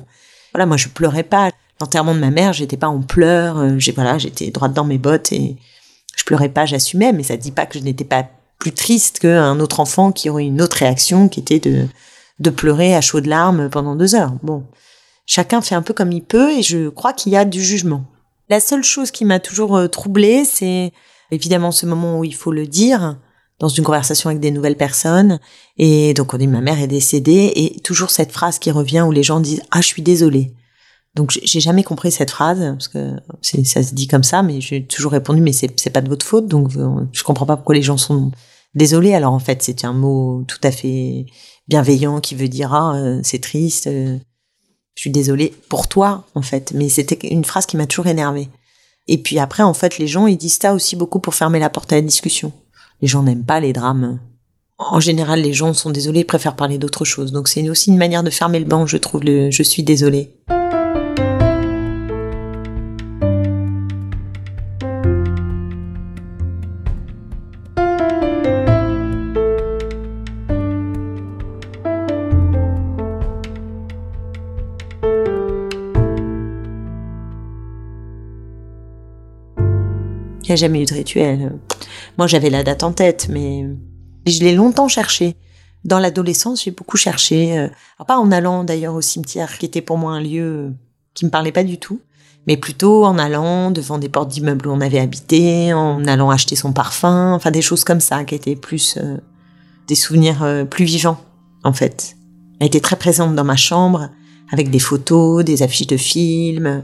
Voilà, 0.53 0.65
moi 0.65 0.77
je 0.77 0.88
pleurais 0.88 1.24
pas 1.24 1.51
l'enterrement 1.79 2.13
de 2.13 2.19
ma 2.19 2.31
mère, 2.31 2.53
j'étais 2.53 2.77
pas 2.77 2.88
en 2.88 3.01
pleurs, 3.01 3.57
euh, 3.57 3.75
j'ai 3.77 3.91
voilà, 3.91 4.17
j'étais 4.17 4.51
droite 4.51 4.74
dans 4.74 4.83
mes 4.83 4.98
bottes 4.98 5.31
et 5.31 5.57
je 6.15 6.24
pleurais 6.24 6.50
pas, 6.50 6.65
j'assumais, 6.65 7.13
mais 7.13 7.24
ça 7.24 7.38
dit 7.38 7.51
pas 7.51 7.65
que 7.65 7.79
je 7.79 7.83
n'étais 7.83 8.03
pas 8.03 8.27
plus 8.59 8.74
triste 8.74 9.19
qu'un 9.19 9.59
autre 9.59 9.79
enfant 9.79 10.12
qui 10.12 10.29
aurait 10.29 10.45
une 10.45 10.62
autre 10.62 10.77
réaction, 10.77 11.29
qui 11.29 11.39
était 11.39 11.59
de, 11.59 11.88
de 12.39 12.50
pleurer 12.50 12.95
à 12.95 13.01
chaudes 13.01 13.25
larmes 13.25 13.69
pendant 13.69 13.95
deux 13.95 14.15
heures. 14.15 14.33
Bon, 14.43 14.65
chacun 15.25 15.62
fait 15.62 15.75
un 15.75 15.81
peu 15.81 15.93
comme 15.93 16.12
il 16.12 16.24
peut 16.24 16.51
et 16.51 16.62
je 16.62 16.89
crois 16.89 17.13
qu'il 17.13 17.31
y 17.31 17.38
a 17.38 17.45
du 17.45 17.63
jugement. 17.63 18.03
La 18.50 18.59
seule 18.59 18.83
chose 18.83 19.12
qui 19.12 19.25
m'a 19.25 19.39
toujours 19.39 19.77
euh, 19.77 19.88
troublée, 19.88 20.43
c'est 20.43 20.91
évidemment 21.31 21.71
ce 21.71 21.86
moment 21.86 22.19
où 22.19 22.24
il 22.24 22.36
faut 22.36 22.51
le 22.51 22.67
dire 22.67 23.17
dans 23.59 23.67
une 23.67 23.83
conversation 23.83 24.29
avec 24.29 24.41
des 24.41 24.51
nouvelles 24.51 24.77
personnes. 24.77 25.39
Et 25.77 26.13
donc 26.13 26.33
on 26.33 26.38
dit 26.38 26.48
ma 26.48 26.62
mère 26.62 26.79
est 26.79 26.88
décédée 26.88 27.53
et 27.55 27.79
toujours 27.81 28.09
cette 28.09 28.31
phrase 28.31 28.59
qui 28.59 28.71
revient 28.71 29.01
où 29.07 29.12
les 29.12 29.24
gens 29.24 29.39
disent 29.39 29.62
ah 29.71 29.81
je 29.81 29.88
suis 29.88 30.01
désolée. 30.01 30.53
Donc 31.16 31.32
j'ai 31.32 31.60
jamais 31.60 31.84
compris 31.84 32.12
cette 32.12 32.30
phrase 32.30 32.60
parce 32.60 32.88
que 32.88 33.16
ça 33.42 33.84
se 33.84 33.94
dit 33.94 34.08
comme 34.08 34.24
ça, 34.24 34.44
mais 34.44 34.62
j'ai 34.62 34.86
toujours 34.86 35.12
répondu 35.12 35.42
mais 35.42 35.54
c'est 35.54 35.89
pas 35.89 36.01
de 36.01 36.10
votre 36.10 36.25
faute 36.25 36.48
donc 36.48 36.75
euh, 36.75 37.06
je 37.12 37.24
comprends 37.24 37.46
pas 37.46 37.56
pourquoi 37.56 37.75
les 37.75 37.82
gens 37.82 37.98
sont 37.98 38.32
désolés. 38.75 39.13
Alors 39.13 39.34
en 39.34 39.39
fait 39.39 39.63
c'est 39.63 39.86
un 39.86 39.94
mot 39.94 40.44
tout 40.48 40.60
à 40.63 40.72
fait 40.72 41.25
bienveillant 41.68 42.20
qui 42.20 42.36
veut 42.36 42.48
dire 42.48 42.74
ah 42.74 42.96
euh, 42.96 43.20
c'est 43.24 43.42
triste, 43.42 43.88
euh, 43.88 44.18
je 44.96 45.01
suis 45.01 45.10
désolée 45.10 45.54
pour 45.68 45.88
toi 45.88 46.25
en 46.36 46.44
fait. 46.44 46.74
Mais 46.75 46.89
c'était 46.89 47.28
une 47.28 47.46
phrase 47.46 47.66
qui 47.66 47.75
m'a 47.75 47.88
toujours 47.88 48.08
énervée. 48.08 48.48
Et 49.08 49.18
puis 49.18 49.39
après 49.39 49.63
en 49.63 49.74
fait 49.74 49.98
les 49.98 50.08
gens 50.08 50.28
ils 50.28 50.38
disent 50.38 50.60
ça 50.62 50.75
aussi 50.75 50.96
beaucoup 50.96 51.20
pour 51.20 51.34
fermer 51.34 51.60
la 51.60 51.72
porte 51.72 51.92
à 51.92 51.96
la 51.96 52.01
discussion. 52.01 52.54
Les 53.01 53.08
gens 53.08 53.24
n'aiment 53.24 53.46
pas 53.46 53.60
les 53.60 53.74
drames. 53.74 54.20
En 54.78 55.01
général, 55.01 55.42
les 55.42 55.51
gens 55.51 55.74
sont 55.74 55.89
désolés, 55.89 56.24
préfèrent 56.24 56.56
parler 56.56 56.78
d'autre 56.78 57.04
chose. 57.04 57.34
Donc 57.34 57.50
c'est 57.50 57.68
aussi 57.70 57.89
une 57.89 57.98
manière 57.98 58.24
de 58.24 58.30
fermer 58.30 58.60
le 58.60 58.66
banc, 58.66 58.86
je 58.86 58.96
trouve, 58.96 59.24
le 59.24 59.51
je 59.51 59.63
suis 59.63 59.84
désolée. 59.84 60.34
Jamais 80.56 80.82
eu 80.82 80.86
de 80.86 80.94
rituel. 80.94 81.60
Moi, 82.18 82.25
j'avais 82.27 82.50
la 82.50 82.63
date 82.63 82.84
en 82.84 82.91
tête, 82.91 83.27
mais 83.29 83.65
je 84.25 84.39
l'ai 84.39 84.53
longtemps 84.53 84.88
cherché. 84.88 85.36
Dans 85.86 86.00
l'adolescence, 86.00 86.63
j'ai 86.63 86.72
beaucoup 86.72 86.98
cherché. 86.98 87.58
Euh, 87.58 87.68
pas 88.08 88.18
en 88.18 88.32
allant 88.32 88.63
d'ailleurs 88.63 88.96
au 88.96 89.01
cimetière, 89.01 89.58
qui 89.58 89.65
était 89.65 89.82
pour 89.82 89.98
moi 89.98 90.13
un 90.13 90.22
lieu 90.22 90.74
qui 91.13 91.25
me 91.25 91.29
parlait 91.29 91.51
pas 91.51 91.63
du 91.63 91.77
tout, 91.77 92.01
mais 92.48 92.58
plutôt 92.58 93.06
en 93.06 93.18
allant 93.18 93.72
devant 93.72 93.98
des 93.98 94.10
portes 94.10 94.29
d'immeubles 94.29 94.68
où 94.68 94.72
on 94.72 94.82
avait 94.82 95.00
habité, 95.00 95.74
en 95.74 96.03
allant 96.06 96.32
acheter 96.32 96.56
son 96.56 96.74
parfum, 96.74 97.34
enfin 97.34 97.51
des 97.51 97.62
choses 97.62 97.84
comme 97.84 98.00
ça, 98.00 98.24
qui 98.24 98.36
étaient 98.36 98.56
plus 98.56 98.98
euh, 98.98 99.18
des 99.88 99.96
souvenirs 99.96 100.44
euh, 100.44 100.65
plus 100.65 100.86
vivants, 100.86 101.20
en 101.63 101.74
fait. 101.74 102.15
Elle 102.60 102.68
était 102.68 102.79
très 102.79 102.96
présente 102.96 103.36
dans 103.36 103.44
ma 103.44 103.56
chambre, 103.56 104.10
avec 104.51 104.72
des 104.72 104.79
photos, 104.79 105.46
des 105.46 105.62
affiches 105.62 105.88
de 105.88 105.98
films, 105.98 106.84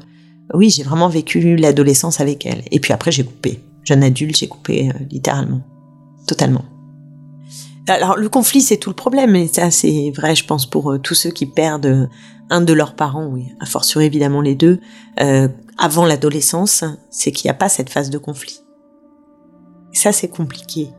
oui, 0.54 0.70
j'ai 0.70 0.84
vraiment 0.84 1.10
vécu 1.10 1.56
l'adolescence 1.56 2.22
avec 2.22 2.46
elle. 2.46 2.64
Et 2.72 2.80
puis 2.80 2.94
après, 2.94 3.12
j'ai 3.12 3.24
coupé. 3.24 3.60
Jeune 3.84 4.04
adulte, 4.04 4.38
j'ai 4.38 4.48
coupé 4.48 4.90
euh, 4.90 4.94
littéralement. 5.10 5.62
Totalement. 6.28 6.66
Alors, 7.88 8.18
le 8.18 8.30
conflit, 8.30 8.62
c'est 8.62 8.78
tout 8.78 8.90
le 8.90 8.96
problème. 8.96 9.36
Et 9.36 9.48
ça, 9.48 9.72
c'est 9.72 10.12
vrai, 10.16 10.36
je 10.36 10.46
pense, 10.46 10.66
pour 10.66 10.92
euh, 10.92 11.00
tous 11.00 11.16
ceux 11.16 11.32
qui 11.32 11.46
perdent 11.46 11.86
euh, 11.86 12.08
un 12.50 12.62
de 12.62 12.74
leurs 12.74 12.96
parents, 12.96 13.28
oui, 13.28 13.48
à 13.60 13.66
fortiori 13.66 14.06
évidemment 14.06 14.42
les 14.42 14.54
deux, 14.54 14.80
avant 15.80 16.06
l'adolescence, 16.06 16.84
c'est 17.10 17.32
qu'il 17.32 17.48
n'y 17.48 17.52
a 17.52 17.56
pas 17.56 17.70
cette 17.70 17.90
phase 17.90 18.12
de 18.12 18.20
conflit. 18.20 18.60
Et 19.92 19.98
ça, 19.98 20.12
c'est 20.12 20.28
compliqué. 20.28 20.90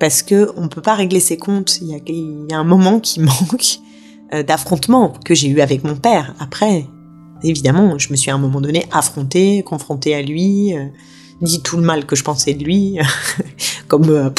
Parce 0.00 0.22
que 0.22 0.50
on 0.56 0.68
peut 0.68 0.80
pas 0.80 0.94
régler 0.94 1.20
ses 1.20 1.36
comptes. 1.36 1.78
Il 1.82 1.88
y 1.88 1.94
a, 1.94 1.98
y 1.98 2.54
a 2.54 2.58
un 2.58 2.64
moment 2.64 3.00
qui 3.00 3.20
manque 3.20 3.80
d'affrontement 4.46 5.12
que 5.26 5.34
j'ai 5.34 5.48
eu 5.48 5.60
avec 5.60 5.84
mon 5.84 5.94
père. 5.94 6.34
Après, 6.40 6.86
Évidemment, 7.42 7.98
je 7.98 8.10
me 8.10 8.16
suis 8.16 8.30
à 8.30 8.34
un 8.34 8.38
moment 8.38 8.60
donné 8.60 8.86
affrontée, 8.90 9.62
confrontée 9.64 10.14
à 10.14 10.22
lui, 10.22 10.76
euh, 10.76 10.86
dit 11.40 11.62
tout 11.62 11.76
le 11.76 11.82
mal 11.82 12.04
que 12.06 12.16
je 12.16 12.24
pensais 12.24 12.54
de 12.54 12.64
lui, 12.64 12.98
comme 13.88 14.08
euh, 14.10 14.30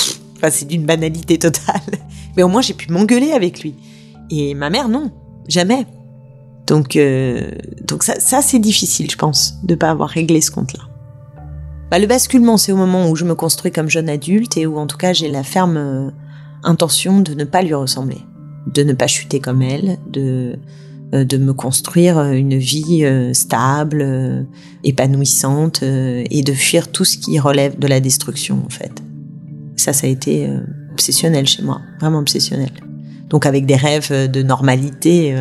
c'est 0.50 0.68
d'une 0.68 0.86
banalité 0.86 1.38
totale. 1.38 1.82
Mais 2.38 2.44
au 2.44 2.48
moins 2.48 2.62
j'ai 2.62 2.74
pu 2.74 2.92
m'engueuler 2.92 3.32
avec 3.32 3.62
lui. 3.62 3.76
Et 4.30 4.54
ma 4.54 4.70
mère 4.70 4.90
non, 4.90 5.12
jamais. 5.48 5.86
Donc 6.68 6.96
euh, 6.96 7.52
donc 7.88 8.04
ça, 8.04 8.42
c'est 8.42 8.60
difficile, 8.60 9.10
je 9.10 9.18
pense, 9.18 9.56
de 9.64 9.76
pas 9.76 9.90
avoir 9.90 10.10
réglé 10.10 10.42
ce 10.42 10.52
compte-là. 10.52 10.84
Bah, 11.90 11.98
le 11.98 12.06
basculement, 12.06 12.58
c'est 12.58 12.72
au 12.72 12.78
moment 12.78 13.10
où 13.10 13.16
je 13.16 13.26
me 13.26 13.34
construis 13.34 13.72
comme 13.72 13.90
jeune 13.90 14.10
adulte 14.10 14.58
et 14.58 14.68
où 14.68 14.78
en 14.78 14.86
tout 14.86 14.98
cas 14.98 15.12
j'ai 15.12 15.28
la 15.28 15.44
ferme 15.44 16.12
intention 16.64 17.22
de 17.22 17.34
ne 17.34 17.44
pas 17.44 17.62
lui 17.62 17.74
ressembler, 17.74 18.20
de 18.68 18.84
ne 18.84 18.94
pas 18.94 19.08
chuter 19.08 19.40
comme 19.40 19.62
elle, 19.62 19.98
de 20.08 20.54
euh, 20.54 20.56
de 21.12 21.38
me 21.38 21.54
construire 21.54 22.18
euh, 22.18 22.32
une 22.32 22.58
vie 22.58 23.04
euh, 23.04 23.34
stable, 23.34 24.48
épanouissante 24.84 25.82
et 25.84 26.44
de 26.44 26.54
fuir 26.54 26.92
tout 26.92 27.06
ce 27.06 27.18
qui 27.18 27.40
relève 27.40 27.78
de 27.80 27.88
la 27.88 28.00
destruction 28.00 28.62
en 28.66 28.70
fait. 28.70 28.92
Ça, 29.76 29.94
ça 29.94 30.08
a 30.08 30.10
été 30.10 30.50
obsessionnel 30.92 31.48
chez 31.48 31.64
moi, 31.64 31.82
vraiment 32.00 32.20
obsessionnel. 32.20 32.72
Donc 33.30 33.46
avec 33.46 33.66
des 33.66 33.76
rêves 33.76 34.12
de 34.30 34.42
normalité 34.42 35.36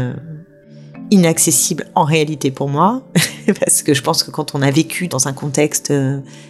inaccessibles 1.10 1.86
en 1.94 2.04
réalité 2.04 2.50
pour 2.50 2.68
moi, 2.68 3.02
parce 3.60 3.82
que 3.82 3.94
je 3.94 4.02
pense 4.02 4.22
que 4.22 4.30
quand 4.30 4.54
on 4.54 4.62
a 4.62 4.70
vécu 4.70 5.08
dans 5.08 5.26
un 5.26 5.32
contexte 5.32 5.92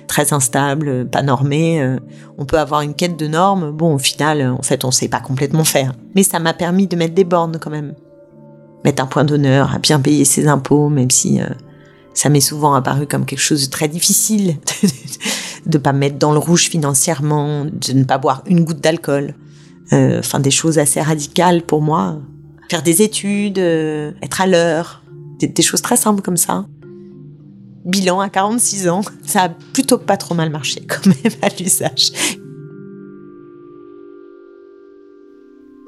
très 0.07 0.33
instable, 0.33 1.09
pas 1.09 1.23
normé, 1.23 1.97
on 2.37 2.45
peut 2.45 2.59
avoir 2.59 2.83
une 2.83 2.95
quête 2.95 3.19
de 3.19 3.27
normes. 3.27 3.71
Bon, 3.71 3.95
au 3.95 3.99
final, 3.99 4.43
en 4.47 4.63
fait, 4.63 4.85
on 4.85 4.91
sait 4.91 5.09
pas 5.09 5.21
complètement 5.21 5.65
faire. 5.65 5.95
Mais 6.15 6.23
ça 6.23 6.41
m'a 6.41 6.53
permis 6.53 6.87
de 6.87 6.97
mettre 6.97 7.15
des 7.15 7.25
bornes 7.25 7.59
quand 7.59 7.71
même 7.71 7.95
mettre 8.85 9.03
un 9.03 9.07
point 9.07 9.25
d'honneur 9.25 9.75
à 9.75 9.79
bien 9.79 10.01
payer 10.01 10.25
ses 10.25 10.47
impôts, 10.47 10.89
même 10.89 11.11
si 11.11 11.41
euh, 11.41 11.47
ça 12.15 12.29
m'est 12.29 12.41
souvent 12.41 12.75
apparu 12.75 13.07
comme 13.07 13.25
quelque 13.25 13.41
chose 13.41 13.67
de 13.67 13.71
très 13.71 13.89
difficile, 13.89 14.57
de 15.67 15.79
pas 15.79 15.93
mettre 15.93 16.19
dans 16.19 16.33
le 16.33 16.39
rouge 16.39 16.69
financièrement, 16.69 17.65
de 17.65 17.93
ne 17.93 18.05
pas 18.05 18.19
boire 18.19 18.43
une 18.47 18.65
goutte 18.65 18.81
d'alcool. 18.81 19.35
Euh, 19.93 20.19
enfin, 20.19 20.39
des 20.39 20.51
choses 20.51 20.79
assez 20.79 21.01
radicales 21.01 21.63
pour 21.63 21.81
moi. 21.81 22.19
Faire 22.71 22.83
des 22.83 23.01
études, 23.01 23.59
euh, 23.59 24.13
être 24.23 24.43
à 24.43 24.47
l'heure, 24.47 25.03
des, 25.39 25.47
des, 25.47 25.63
choses 25.63 25.81
très 25.81 25.97
simples 25.97 26.21
comme 26.21 26.37
ça. 26.37 26.67
Bilan 27.87 28.21
à 28.21 28.29
46 28.29 28.89
ans, 28.89 29.01
ça 29.25 29.45
a 29.45 29.49
plutôt 29.49 29.97
pas 29.97 30.19
trop 30.19 30.35
mal 30.35 30.51
marché 30.51 30.83
quand 30.89 31.07
même 31.07 31.33
à 31.41 31.49
l'usage. 31.59 32.13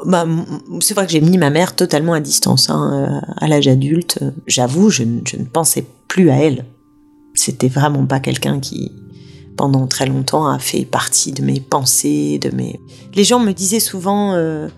Bah, 0.05 0.27
c'est 0.81 0.95
vrai 0.95 1.07
que 1.07 1.13
j'ai 1.13 1.21
mis 1.21 1.39
ma 1.39 1.51
mère 1.51 1.77
totalement 1.77 2.15
à 2.15 2.21
distance 2.21 2.71
hein, 2.71 2.91
euh, 2.93 3.35
à 3.37 3.49
l'âge 3.49 3.69
adulte. 3.69 4.19
J'avoue, 4.47 4.91
je, 4.91 5.05
je, 5.25 5.37
ne 5.37 5.45
pensais 5.45 5.85
plus 6.09 6.31
à 6.31 6.37
elle. 6.37 6.65
C'était 7.35 7.69
vraiment 7.69 8.07
pas 8.07 8.21
quelqu'un 8.21 8.61
qui, 8.61 8.93
pendant 9.61 9.87
très 9.87 10.07
longtemps, 10.07 10.49
a 10.49 10.59
fait 10.59 10.87
partie 10.87 11.33
de 11.33 11.43
mes 11.43 11.61
pensées, 11.61 12.39
de 12.39 12.49
mes. 12.55 12.81
Les 13.15 13.25
gens 13.25 13.39
me 13.39 13.53
disaient 13.53 13.81
souvent, 13.81 14.33
euh, 14.33 14.69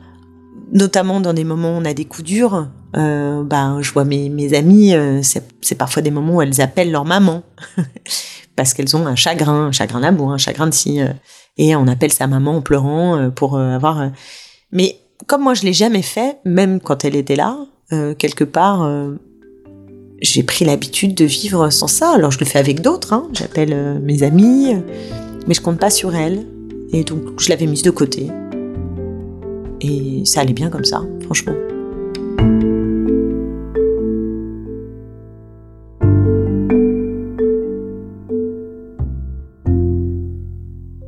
notamment 0.73 1.21
dans 1.21 1.33
des 1.33 1.45
moments 1.45 1.77
où 1.77 1.81
on 1.81 1.85
a 1.85 1.95
des 1.95 2.05
coups 2.05 2.25
durs, 2.25 2.69
euh, 2.97 3.45
ben 3.45 3.79
je 3.81 3.93
vois 3.93 4.05
mes, 4.05 4.29
mes 4.29 4.55
amis, 4.55 4.95
euh, 4.95 5.21
c'est 5.23 5.77
parfois 5.77 6.03
des 6.03 6.11
moments 6.11 6.35
où 6.35 6.43
elles 6.43 6.61
appellent 6.61 6.91
leur 6.91 7.05
maman 7.05 7.45
parce 8.57 8.75
qu'elles 8.75 8.97
ont 8.97 9.07
un 9.07 9.15
chagrin, 9.15 9.67
un 9.67 9.73
chagrin 9.73 10.01
d'amour, 10.01 10.33
un 10.33 10.39
chagrin 10.39 10.67
de 10.67 10.75
si, 10.75 10.99
et 11.59 11.77
on 11.77 11.87
appelle 11.87 12.13
sa 12.13 12.27
maman 12.27 12.57
en 12.57 12.61
pleurant 12.61 13.31
pour 13.31 13.57
avoir. 13.59 14.11
mais 14.73 15.02
comme 15.33 15.45
moi 15.45 15.55
je 15.55 15.63
l'ai 15.63 15.73
jamais 15.73 16.03
fait, 16.03 16.37
même 16.45 16.79
quand 16.79 17.07
elle 17.07 17.17
était 17.17 17.37
là, 17.37 17.57
euh, 17.95 18.15
quelque 18.15 18.45
part, 18.45 18.83
euh, 18.83 19.15
j'ai 20.21 20.43
pris 20.43 20.67
l'habitude 20.67 21.15
de 21.15 21.25
vivre 21.25 21.71
sans 21.71 21.87
ça. 21.87 22.11
Alors 22.11 22.31
je 22.31 22.39
le 22.39 22.45
fais 22.45 22.59
avec 22.59 22.83
d'autres, 22.83 23.15
hein. 23.15 23.29
j'appelle 23.33 23.73
euh, 23.73 23.99
mes 23.99 24.25
amis, 24.25 24.75
mais 25.47 25.55
je 25.55 25.63
compte 25.63 25.79
pas 25.79 25.89
sur 25.89 26.15
elle. 26.15 26.47
Et 26.93 27.03
donc 27.03 27.41
je 27.41 27.49
l'avais 27.49 27.65
mise 27.65 27.81
de 27.83 27.91
côté. 27.91 28.29
Et 29.81 30.23
ça 30.27 30.41
allait 30.41 30.53
bien 30.53 30.69
comme 30.69 30.85
ça, 30.85 31.01
franchement. 31.25 31.55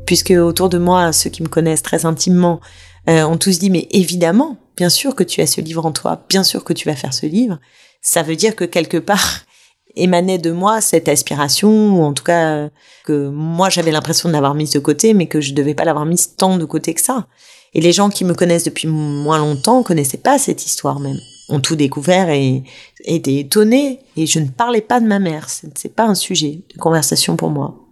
Puisque 0.07 0.31
autour 0.31 0.71
de 0.71 0.79
moi, 0.79 1.13
ceux 1.13 1.29
qui 1.29 1.43
me 1.43 1.49
connaissent 1.49 1.83
très 1.83 2.07
intimement 2.07 2.61
euh, 3.09 3.25
on 3.25 3.37
tous 3.37 3.59
dit 3.59 3.71
mais 3.71 3.89
évidemment, 3.91 4.57
bien 4.77 4.89
sûr 4.89 5.15
que 5.15 5.25
tu 5.25 5.41
as 5.41 5.47
ce 5.47 5.61
livre 5.61 5.85
en 5.85 5.93
toi, 5.93 6.25
bien 6.29 6.45
sûr 6.45 6.65
que 6.65 6.73
tu 6.73 6.89
vas 6.89 6.97
faire 6.97 7.15
ce 7.15 7.27
livre. 7.27 7.59
Ça 8.03 8.23
veut 8.23 8.37
dire 8.37 8.57
que 8.57 8.65
quelque 8.65 8.97
part 8.97 9.41
émanait 9.97 10.39
de 10.39 10.51
moi 10.51 10.81
cette 10.81 11.09
aspiration, 11.09 11.97
ou 11.97 12.03
en 12.03 12.13
tout 12.13 12.25
cas 12.25 12.69
que 13.05 13.29
moi 13.29 13.71
j'avais 13.71 13.93
l'impression 13.93 14.29
de 14.29 14.35
l'avoir 14.35 14.55
mise 14.55 14.71
de 14.71 14.79
côté, 14.79 15.15
mais 15.15 15.27
que 15.27 15.41
je 15.41 15.55
devais 15.55 15.75
pas 15.75 15.85
l'avoir 15.85 16.07
mise 16.07 16.35
tant 16.37 16.57
de 16.57 16.65
côté 16.65 16.95
que 16.95 17.01
ça. 17.01 17.27
Et 17.75 17.81
les 17.81 17.93
gens 17.93 18.09
qui 18.09 18.25
me 18.25 18.35
connaissent 18.35 18.65
depuis 18.65 18.89
moins 18.89 19.39
longtemps 19.39 19.83
connaissaient 19.83 20.17
pas 20.17 20.39
cette 20.39 20.65
histoire 20.65 21.01
même, 21.01 21.19
ont 21.49 21.61
tout 21.61 21.77
découvert 21.77 22.31
et 22.31 22.63
étaient 23.05 23.37
étonnés. 23.37 24.01
Et 24.17 24.27
je 24.27 24.39
ne 24.39 24.49
parlais 24.49 24.81
pas 24.81 25.01
de 25.01 25.07
ma 25.07 25.19
mère, 25.19 25.49
c'est 25.49 25.95
pas 25.95 26.05
un 26.05 26.15
sujet 26.15 26.63
de 26.73 26.79
conversation 26.79 27.37
pour 27.37 27.51
moi. 27.51 27.84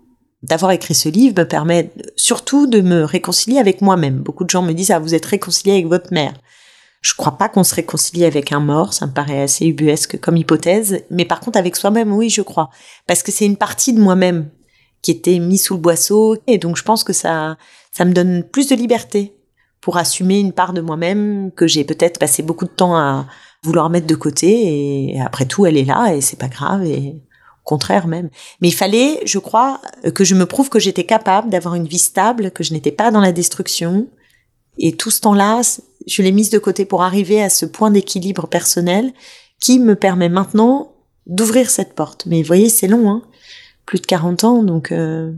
D'avoir 0.42 0.72
écrit 0.72 0.94
ce 0.94 1.08
livre 1.08 1.34
me 1.38 1.46
permet 1.46 1.90
surtout 2.16 2.66
de 2.66 2.80
me 2.80 3.04
réconcilier 3.04 3.58
avec 3.58 3.80
moi-même. 3.80 4.18
Beaucoup 4.18 4.44
de 4.44 4.50
gens 4.50 4.62
me 4.62 4.72
disent 4.72 4.90
ah 4.90 4.98
vous 4.98 5.14
êtes 5.14 5.26
réconcilié 5.26 5.74
avec 5.74 5.86
votre 5.86 6.12
mère. 6.12 6.34
Je 7.00 7.14
crois 7.14 7.36
pas 7.36 7.48
qu'on 7.48 7.64
se 7.64 7.74
réconcilie 7.74 8.24
avec 8.24 8.52
un 8.52 8.60
mort, 8.60 8.92
ça 8.92 9.06
me 9.06 9.12
paraît 9.12 9.42
assez 9.42 9.66
ubuesque 9.66 10.20
comme 10.20 10.36
hypothèse, 10.36 11.02
mais 11.10 11.24
par 11.24 11.40
contre 11.40 11.58
avec 11.58 11.76
soi-même 11.76 12.12
oui 12.12 12.28
je 12.28 12.42
crois 12.42 12.70
parce 13.06 13.22
que 13.22 13.32
c'est 13.32 13.46
une 13.46 13.56
partie 13.56 13.92
de 13.92 14.00
moi-même 14.00 14.50
qui 15.00 15.10
était 15.10 15.38
mise 15.38 15.64
sous 15.64 15.74
le 15.74 15.80
boisseau 15.80 16.36
et 16.46 16.58
donc 16.58 16.76
je 16.76 16.84
pense 16.84 17.02
que 17.04 17.12
ça 17.12 17.56
ça 17.90 18.04
me 18.04 18.12
donne 18.12 18.44
plus 18.44 18.68
de 18.68 18.76
liberté 18.76 19.34
pour 19.80 19.96
assumer 19.96 20.38
une 20.38 20.52
part 20.52 20.72
de 20.72 20.80
moi-même 20.80 21.50
que 21.56 21.66
j'ai 21.66 21.84
peut-être 21.84 22.18
passé 22.18 22.42
beaucoup 22.42 22.66
de 22.66 22.70
temps 22.70 22.96
à 22.96 23.26
vouloir 23.64 23.90
mettre 23.90 24.06
de 24.06 24.14
côté 24.14 25.10
et 25.14 25.20
après 25.20 25.44
tout 25.44 25.66
elle 25.66 25.76
est 25.76 25.84
là 25.84 26.14
et 26.14 26.20
c'est 26.20 26.38
pas 26.38 26.48
grave 26.48 26.84
et 26.84 27.20
contraire 27.64 28.06
même. 28.06 28.28
Mais 28.60 28.68
il 28.68 28.74
fallait, 28.74 29.20
je 29.24 29.38
crois, 29.38 29.80
que 30.14 30.24
je 30.24 30.34
me 30.34 30.46
prouve 30.46 30.68
que 30.68 30.80
j'étais 30.80 31.04
capable 31.04 31.50
d'avoir 31.50 31.74
une 31.74 31.86
vie 31.86 31.98
stable, 31.98 32.50
que 32.50 32.64
je 32.64 32.72
n'étais 32.72 32.92
pas 32.92 33.10
dans 33.10 33.20
la 33.20 33.32
destruction. 33.32 34.08
Et 34.78 34.96
tout 34.96 35.10
ce 35.10 35.20
temps-là, 35.20 35.60
je 36.06 36.22
l'ai 36.22 36.32
mise 36.32 36.50
de 36.50 36.58
côté 36.58 36.84
pour 36.84 37.02
arriver 37.02 37.42
à 37.42 37.50
ce 37.50 37.66
point 37.66 37.90
d'équilibre 37.90 38.46
personnel 38.46 39.12
qui 39.60 39.78
me 39.78 39.94
permet 39.94 40.28
maintenant 40.28 40.92
d'ouvrir 41.26 41.70
cette 41.70 41.94
porte. 41.94 42.26
Mais 42.26 42.42
vous 42.42 42.46
voyez, 42.46 42.68
c'est 42.68 42.88
long, 42.88 43.10
hein 43.10 43.22
plus 43.86 44.00
de 44.00 44.06
40 44.06 44.44
ans, 44.44 44.62
donc 44.62 44.92
euh, 44.92 45.32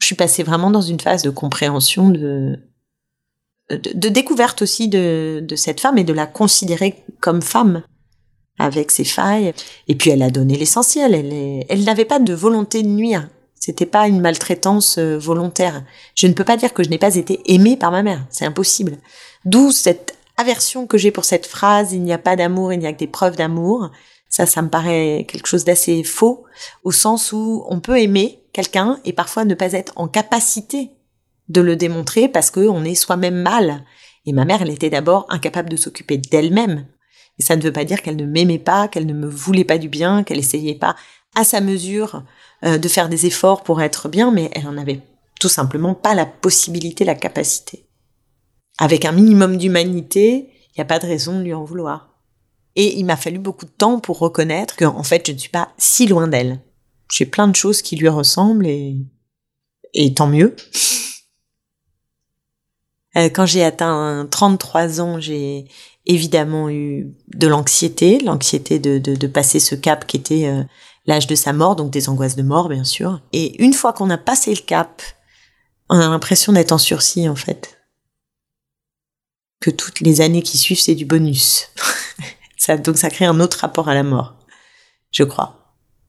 je 0.00 0.06
suis 0.06 0.14
passée 0.14 0.42
vraiment 0.42 0.70
dans 0.70 0.80
une 0.80 1.00
phase 1.00 1.22
de 1.22 1.30
compréhension, 1.30 2.10
de, 2.10 2.58
de, 3.70 4.08
découverte 4.08 4.62
aussi 4.62 4.88
de, 4.88 5.44
de 5.46 5.56
cette 5.56 5.80
femme 5.80 5.98
et 5.98 6.04
de 6.04 6.12
la 6.12 6.26
considérer 6.26 7.04
comme 7.20 7.42
femme 7.42 7.82
avec 8.58 8.90
ses 8.90 9.04
failles. 9.04 9.52
Et 9.88 9.94
puis 9.94 10.10
elle 10.10 10.22
a 10.22 10.30
donné 10.30 10.56
l'essentiel. 10.56 11.14
Elle, 11.14 11.64
elle 11.68 11.84
n'avait 11.84 12.04
pas 12.04 12.18
de 12.18 12.34
volonté 12.34 12.82
de 12.82 12.88
nuire. 12.88 13.28
C'était 13.58 13.86
pas 13.86 14.08
une 14.08 14.20
maltraitance 14.20 14.98
euh, 14.98 15.16
volontaire. 15.16 15.84
Je 16.14 16.26
ne 16.26 16.34
peux 16.34 16.44
pas 16.44 16.58
dire 16.58 16.74
que 16.74 16.82
je 16.82 16.90
n'ai 16.90 16.98
pas 16.98 17.16
été 17.16 17.40
aimée 17.46 17.78
par 17.78 17.90
ma 17.90 18.02
mère. 18.02 18.26
C'est 18.28 18.44
impossible. 18.44 18.98
D'où 19.46 19.72
cette 19.72 20.18
aversion 20.36 20.86
que 20.86 20.98
j'ai 20.98 21.10
pour 21.10 21.24
cette 21.24 21.46
phrase 21.46 21.92
il 21.92 22.02
n'y 22.02 22.12
a 22.12 22.18
pas 22.18 22.36
d'amour, 22.36 22.72
il 22.72 22.80
n'y 22.80 22.86
a 22.86 22.92
que 22.92 22.98
des 22.98 23.06
preuves 23.06 23.36
d'amour. 23.36 23.90
Ça, 24.28 24.46
ça 24.46 24.62
me 24.62 24.68
paraît 24.68 25.24
quelque 25.28 25.46
chose 25.46 25.64
d'assez 25.64 26.02
faux, 26.02 26.44
au 26.82 26.92
sens 26.92 27.32
où 27.32 27.64
on 27.68 27.80
peut 27.80 28.00
aimer 28.00 28.42
quelqu'un 28.52 29.00
et 29.04 29.12
parfois 29.12 29.44
ne 29.44 29.54
pas 29.54 29.72
être 29.72 29.92
en 29.96 30.08
capacité 30.08 30.90
de 31.48 31.60
le 31.60 31.76
démontrer 31.76 32.28
parce 32.28 32.50
qu'on 32.50 32.84
est 32.84 32.94
soi-même 32.94 33.36
mal. 33.36 33.84
Et 34.26 34.32
ma 34.32 34.44
mère, 34.44 34.62
elle 34.62 34.70
était 34.70 34.90
d'abord 34.90 35.26
incapable 35.28 35.70
de 35.70 35.76
s'occuper 35.76 36.18
d'elle-même. 36.18 36.86
Et 37.38 37.42
ça 37.42 37.56
ne 37.56 37.62
veut 37.62 37.72
pas 37.72 37.84
dire 37.84 38.02
qu'elle 38.02 38.16
ne 38.16 38.26
m'aimait 38.26 38.58
pas, 38.58 38.88
qu'elle 38.88 39.06
ne 39.06 39.12
me 39.12 39.28
voulait 39.28 39.64
pas 39.64 39.78
du 39.78 39.88
bien, 39.88 40.22
qu'elle 40.22 40.38
essayait 40.38 40.76
pas 40.76 40.94
à 41.34 41.44
sa 41.44 41.60
mesure 41.60 42.22
euh, 42.64 42.78
de 42.78 42.88
faire 42.88 43.08
des 43.08 43.26
efforts 43.26 43.62
pour 43.62 43.82
être 43.82 44.08
bien, 44.08 44.30
mais 44.30 44.50
elle 44.54 44.68
en 44.68 44.78
avait 44.78 45.00
tout 45.40 45.48
simplement 45.48 45.94
pas 45.94 46.14
la 46.14 46.26
possibilité, 46.26 47.04
la 47.04 47.14
capacité. 47.14 47.86
Avec 48.78 49.04
un 49.04 49.12
minimum 49.12 49.56
d'humanité, 49.56 50.48
il 50.68 50.78
n'y 50.78 50.82
a 50.82 50.86
pas 50.86 50.98
de 50.98 51.06
raison 51.06 51.38
de 51.38 51.44
lui 51.44 51.54
en 51.54 51.64
vouloir. 51.64 52.14
Et 52.76 52.98
il 52.98 53.04
m'a 53.04 53.16
fallu 53.16 53.38
beaucoup 53.38 53.66
de 53.66 53.70
temps 53.70 54.00
pour 54.00 54.18
reconnaître 54.18 54.76
qu'en 54.76 55.02
fait, 55.02 55.26
je 55.26 55.32
ne 55.32 55.38
suis 55.38 55.50
pas 55.50 55.72
si 55.78 56.06
loin 56.06 56.26
d'elle. 56.26 56.60
J'ai 57.12 57.26
plein 57.26 57.46
de 57.46 57.54
choses 57.54 57.82
qui 57.82 57.96
lui 57.96 58.08
ressemblent 58.08 58.66
et, 58.66 58.96
et 59.92 60.14
tant 60.14 60.26
mieux. 60.26 60.56
Euh, 63.16 63.28
quand 63.28 63.46
j'ai 63.46 63.64
atteint 63.64 64.26
33 64.30 65.00
ans, 65.00 65.20
j'ai 65.20 65.66
évidemment 66.06 66.68
eu 66.68 67.14
de 67.28 67.46
l'anxiété, 67.46 68.18
l'anxiété 68.18 68.78
de, 68.78 68.98
de, 68.98 69.14
de, 69.14 69.26
passer 69.26 69.60
ce 69.60 69.74
cap 69.74 70.06
qui 70.06 70.16
était 70.16 70.46
euh, 70.46 70.62
l'âge 71.06 71.26
de 71.26 71.34
sa 71.34 71.52
mort, 71.52 71.76
donc 71.76 71.90
des 71.90 72.08
angoisses 72.08 72.36
de 72.36 72.42
mort 72.42 72.68
bien 72.68 72.84
sûr. 72.84 73.20
Et 73.32 73.62
une 73.62 73.72
fois 73.72 73.92
qu'on 73.92 74.10
a 74.10 74.18
passé 74.18 74.50
le 74.54 74.60
cap, 74.60 75.02
on 75.88 75.98
a 75.98 76.08
l'impression 76.08 76.52
d'être 76.52 76.72
en 76.72 76.78
sursis 76.78 77.28
en 77.28 77.36
fait. 77.36 77.78
Que 79.60 79.70
toutes 79.70 80.00
les 80.00 80.20
années 80.20 80.42
qui 80.42 80.58
suivent, 80.58 80.80
c'est 80.80 80.94
du 80.94 81.06
bonus. 81.06 81.70
ça, 82.58 82.76
donc 82.76 82.98
ça 82.98 83.10
crée 83.10 83.24
un 83.24 83.40
autre 83.40 83.58
rapport 83.58 83.88
à 83.88 83.94
la 83.94 84.02
mort, 84.02 84.34
je 85.10 85.24
crois. 85.24 85.60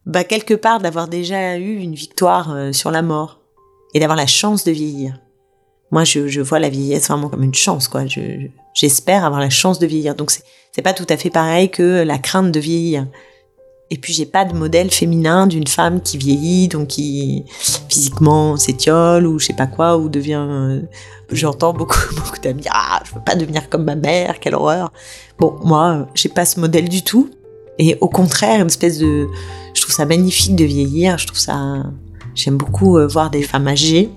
Bah 0.05 0.23
quelque 0.23 0.53
part 0.53 0.79
d'avoir 0.79 1.07
déjà 1.07 1.57
eu 1.57 1.77
une 1.77 1.95
victoire 1.95 2.51
euh, 2.51 2.71
sur 2.73 2.91
la 2.91 3.01
mort 3.01 3.41
et 3.93 3.99
d'avoir 3.99 4.17
la 4.17 4.27
chance 4.27 4.63
de 4.63 4.71
vieillir. 4.71 5.19
Moi, 5.91 6.03
je, 6.03 6.41
vois 6.41 6.59
la 6.59 6.69
vieillesse 6.69 7.07
vraiment 7.07 7.29
comme 7.29 7.43
une 7.43 7.53
chance, 7.53 7.87
quoi. 7.87 8.05
Je, 8.07 8.47
j'espère 8.73 9.23
avoir 9.23 9.39
la 9.39 9.49
chance 9.49 9.79
de 9.79 9.85
vieillir. 9.85 10.15
Donc, 10.15 10.31
c'est, 10.31 10.81
pas 10.81 10.93
tout 10.93 11.05
à 11.09 11.17
fait 11.17 11.29
pareil 11.29 11.69
que 11.69 12.03
la 12.03 12.17
crainte 12.17 12.51
de 12.51 12.59
vieillir. 12.59 13.07
Et 13.91 13.97
puis, 13.97 14.13
j'ai 14.13 14.25
pas 14.25 14.45
de 14.45 14.53
modèle 14.53 14.91
féminin 14.91 15.45
d'une 15.45 15.67
femme 15.67 16.01
qui 16.01 16.17
vieillit, 16.17 16.67
donc 16.67 16.87
qui 16.87 17.45
physiquement 17.87 18.57
s'étiole 18.57 19.27
ou 19.27 19.39
je 19.39 19.47
sais 19.47 19.53
pas 19.53 19.67
quoi, 19.67 19.97
ou 19.97 20.09
devient. 20.09 20.45
Euh, 20.49 20.81
j'entends 21.31 21.71
beaucoup, 21.71 21.99
beaucoup 22.15 22.39
d'amis. 22.41 22.65
Ah, 22.71 23.01
je 23.05 23.13
veux 23.13 23.23
pas 23.23 23.35
devenir 23.35 23.69
comme 23.69 23.85
ma 23.85 23.95
mère, 23.95 24.39
quelle 24.39 24.55
horreur. 24.55 24.91
Bon, 25.37 25.59
moi, 25.63 26.07
j'ai 26.15 26.29
pas 26.29 26.45
ce 26.45 26.59
modèle 26.59 26.89
du 26.89 27.03
tout. 27.03 27.29
Et 27.77 27.97
au 28.01 28.09
contraire, 28.09 28.59
une 28.59 28.67
espèce 28.67 28.97
de. 28.97 29.27
Je 29.73 29.81
trouve 29.81 29.93
ça 29.93 30.05
magnifique 30.05 30.55
de 30.55 30.65
vieillir. 30.65 31.19
Je 31.19 31.27
trouve 31.27 31.39
ça. 31.39 31.83
J'aime 32.33 32.57
beaucoup 32.57 32.97
euh, 32.97 33.07
voir 33.07 33.29
des 33.29 33.43
femmes 33.43 33.67
âgées 33.67 34.09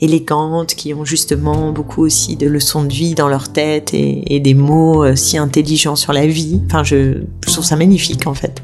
élégantes, 0.00 0.74
qui 0.74 0.94
ont 0.94 1.04
justement 1.04 1.72
beaucoup 1.72 2.02
aussi 2.02 2.36
de 2.36 2.46
leçons 2.46 2.84
de 2.84 2.92
vie 2.92 3.14
dans 3.14 3.28
leur 3.28 3.52
tête 3.52 3.92
et, 3.94 4.40
des 4.40 4.54
mots 4.54 5.04
euh, 5.04 5.16
si 5.16 5.36
intelligents 5.38 5.96
sur 5.96 6.12
la 6.12 6.26
vie. 6.26 6.62
Enfin, 6.66 6.84
je, 6.84 7.24
trouve 7.40 7.64
ça 7.64 7.76
magnifique 7.76 8.26
en 8.26 8.34
fait. 8.34 8.62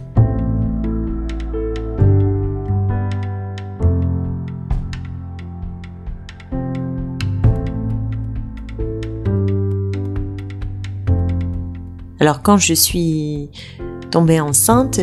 Alors 12.21 12.41
quand 12.41 12.57
je 12.57 12.73
suis 12.73 13.51
tombée 14.11 14.41
enceinte, 14.41 15.01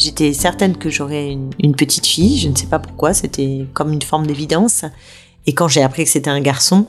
j'étais 0.00 0.32
certaine 0.32 0.76
que 0.76 0.90
j'aurais 0.90 1.30
une, 1.30 1.76
petite 1.76 2.06
fille. 2.06 2.38
Je 2.38 2.48
ne 2.48 2.56
sais 2.56 2.66
pas 2.66 2.78
pourquoi, 2.78 3.14
c'était 3.14 3.66
comme 3.74 3.92
une 3.92 4.02
forme 4.02 4.26
d'évidence. 4.26 4.84
Et 5.46 5.54
quand 5.54 5.68
j'ai 5.68 5.82
appris 5.82 6.04
que 6.04 6.10
c'était 6.10 6.30
un 6.30 6.40
garçon, 6.40 6.86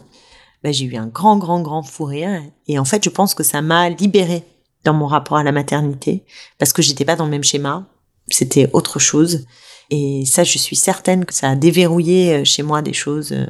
ben, 0.63 0.73
j'ai 0.73 0.85
eu 0.85 0.95
un 0.95 1.07
grand, 1.07 1.37
grand, 1.37 1.61
grand 1.61 1.83
fou 1.83 2.05
rire. 2.05 2.41
Et 2.67 2.79
en 2.79 2.85
fait, 2.85 3.03
je 3.03 3.09
pense 3.09 3.33
que 3.33 3.43
ça 3.43 3.61
m'a 3.61 3.89
libérée 3.89 4.43
dans 4.83 4.93
mon 4.93 5.07
rapport 5.07 5.37
à 5.37 5.43
la 5.43 5.51
maternité 5.51 6.23
parce 6.57 6.73
que 6.73 6.81
j'étais 6.81 7.05
pas 7.05 7.15
dans 7.15 7.25
le 7.25 7.31
même 7.31 7.43
schéma. 7.43 7.85
C'était 8.29 8.69
autre 8.73 8.99
chose. 8.99 9.45
Et 9.89 10.23
ça, 10.25 10.43
je 10.43 10.57
suis 10.57 10.75
certaine 10.75 11.25
que 11.25 11.33
ça 11.33 11.49
a 11.49 11.55
déverrouillé 11.55 12.33
euh, 12.33 12.43
chez 12.45 12.63
moi 12.63 12.81
des 12.81 12.93
choses 12.93 13.33
euh, 13.33 13.45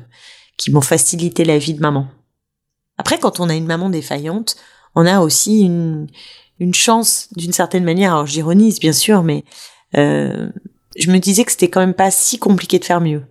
qui 0.58 0.72
m'ont 0.72 0.82
facilité 0.82 1.46
la 1.46 1.60
vie 1.60 1.76
de 1.76 1.82
maman. 1.82 2.08
Après, 2.98 3.20
quand 3.20 3.40
on 3.40 3.50
a 3.50 3.56
une 3.56 3.68
maman 3.68 3.90
défaillante, 3.90 4.56
on 4.96 5.06
a 5.06 5.20
aussi 5.22 5.62
une, 5.62 6.08
une 6.62 6.76
chance 6.76 7.28
d'une 7.36 7.52
certaine 7.52 7.84
manière. 7.84 8.14
Alors 8.14 8.28
j'ironise 8.28 8.80
bien 8.80 8.94
sûr, 8.94 9.24
mais 9.24 9.44
euh, 9.98 10.48
je 10.96 11.12
me 11.12 11.18
disais 11.18 11.44
que 11.44 11.52
c'était 11.52 11.72
quand 11.72 11.80
même 11.80 11.96
pas 11.96 12.12
si 12.12 12.38
compliqué 12.38 12.78
de 12.78 12.86
faire 12.86 13.02
mieux. 13.02 13.24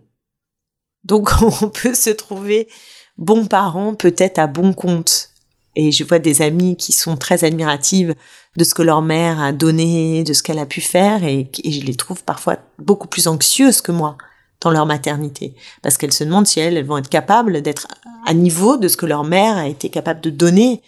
Donc 1.05 1.31
on 1.63 1.69
peut 1.69 1.95
se 1.95 2.11
trouver 2.11 2.69
bons 3.17 3.47
parents 3.47 3.95
peut-être 3.95 4.39
à 4.39 4.49
bon 4.49 4.75
compte. 4.75 5.29
Et 5.77 5.93
je 5.93 6.03
vois 6.03 6.19
des 6.19 6.43
amis 6.43 6.77
qui 6.77 6.93
sont 6.93 7.17
très 7.17 7.45
admiratives 7.45 8.17
de 8.57 8.65
ce 8.65 8.75
que 8.75 8.83
leur 8.83 9.01
mère 9.01 9.41
a 9.41 9.53
donné, 9.53 10.25
de 10.25 10.33
ce 10.33 10.43
qu'elle 10.43 10.59
a 10.59 10.67
pu 10.67 10.81
faire, 10.81 11.23
et, 11.23 11.49
je 11.65 11.81
les 11.83 11.95
trouve 11.95 12.25
parfois 12.25 12.57
beaucoup 12.81 13.07
plus 13.07 13.29
anxieuses 13.29 13.81
que 13.81 13.93
moi 13.93 14.19
dans 14.61 14.73
leur 14.73 14.85
maternité, 14.85 15.55
parce 15.81 15.97
qu'elles 15.97 16.13
se 16.13 16.25
demandent 16.25 16.49
si 16.49 16.59
elles 16.59 16.85
vont 16.85 16.99
être 16.99 17.09
capables 17.09 17.63
d'être 17.63 17.87
à 18.27 18.35
niveau 18.35 18.79
de 18.79 18.89
ce 18.89 18.97
que 18.97 19.07
leur 19.07 19.23
mère 19.23 19.57
a 19.57 19.69
été 19.69 19.91
capable 19.91 20.21
de 20.21 20.31
donner 20.31 20.83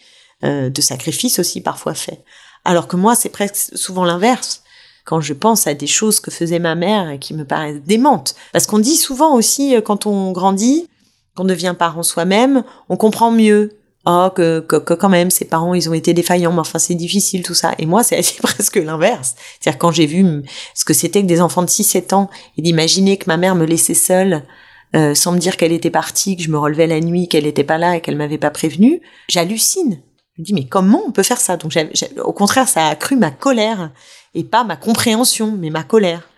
euh, 0.45 0.71
de 0.71 0.81
sacrifices 0.81 1.39
aussi 1.39 1.61
parfois 1.61 1.95
faits. 1.95 2.23
Alors 2.65 2.89
que 2.89 2.97
moi, 2.97 3.15
c'est 3.15 3.29
presque 3.29 3.77
souvent 3.77 4.05
l'inverse. 4.05 4.63
Quand 5.05 5.21
je 5.21 5.33
pense 5.33 5.67
à 5.67 5.75
des 5.75 5.87
choses 5.87 6.21
que 6.21 6.31
faisait 6.31 6.61
ma 6.61 6.75
mère 6.75 7.11
et 7.11 7.19
qui 7.19 7.35
me 7.35 7.45
paraissent 7.45 7.83
démentes. 7.85 8.35
Parce 8.53 8.67
qu'on 8.67 8.79
dit 8.79 8.97
souvent 8.97 9.35
aussi, 9.35 9.75
euh, 9.75 9.81
quand 9.81 10.07
on 10.07 10.33
grandit, 10.33 10.89
qu'on 11.37 11.45
devient 11.45 11.75
parent 11.79 12.03
soi-même, 12.03 12.65
on 12.89 12.97
comprend 12.97 13.31
mieux. 13.31 13.79
Oh, 14.05 14.31
que, 14.35 14.59
que, 14.59 14.95
quand 14.95 15.09
même, 15.09 15.31
ses 15.31 15.45
parents, 15.45 15.75
ils 15.75 15.89
ont 15.89 15.95
été 15.95 16.13
défaillants, 16.13 16.53
mais 16.53 16.59
enfin, 16.59 16.81
c'est 16.81 16.97
difficile, 16.97 17.45
tout 17.45 17.55
ça. 17.55 17.73
Et 17.79 17.87
moi, 17.87 18.03
c'est 18.03 18.21
presque 18.43 18.77
l'inverse. 18.77 19.37
C'est-à-dire, 19.61 19.79
quand 19.79 19.93
j'ai 19.93 20.07
vu 20.07 20.43
ce 20.75 20.85
que 20.85 20.93
c'était 20.93 21.23
que 21.23 21.29
des 21.29 21.41
enfants 21.41 21.63
de 21.63 21.69
6-7 21.69 22.15
ans, 22.15 22.29
et 22.59 22.63
d'imaginer 22.63 23.17
que 23.17 23.27
ma 23.29 23.37
mère 23.37 23.55
me 23.55 23.65
laissait 23.65 23.95
seule, 23.95 24.43
euh, 24.97 25.15
sans 25.15 25.33
me 25.33 25.39
dire 25.39 25.57
qu'elle 25.57 25.73
était 25.73 25.91
partie, 25.91 26.37
que 26.37 26.43
je 26.43 26.51
me 26.51 26.59
relevais 26.59 26.89
la 26.89 27.01
nuit, 27.01 27.29
qu'elle 27.29 27.45
n'était 27.45 27.65
pas 27.65 27.79
là 27.79 27.97
et 27.97 28.01
qu'elle 28.01 28.17
m'avait 28.17 28.39
pas 28.39 28.51
prévenu, 28.51 29.01
j'hallucine. 29.29 30.03
Je 30.37 30.43
me 30.43 30.45
dis, 30.47 30.55
mais 30.55 30.67
comment 30.67 31.03
on 31.07 31.13
peut 31.13 31.23
faire 31.23 31.41
ça? 31.41 31.57
Donc, 31.57 31.77
au 32.25 32.33
contraire, 32.33 32.69
ça 32.69 32.87
a 32.87 32.91
accru 32.91 33.17
ma 33.17 33.31
colère 33.31 33.91
et 34.35 34.45
pas 34.45 34.65
ma 34.65 34.77
compréhension, 34.77 35.53
mais 35.53 35.71
ma 35.71 35.83
colère. 35.83 36.29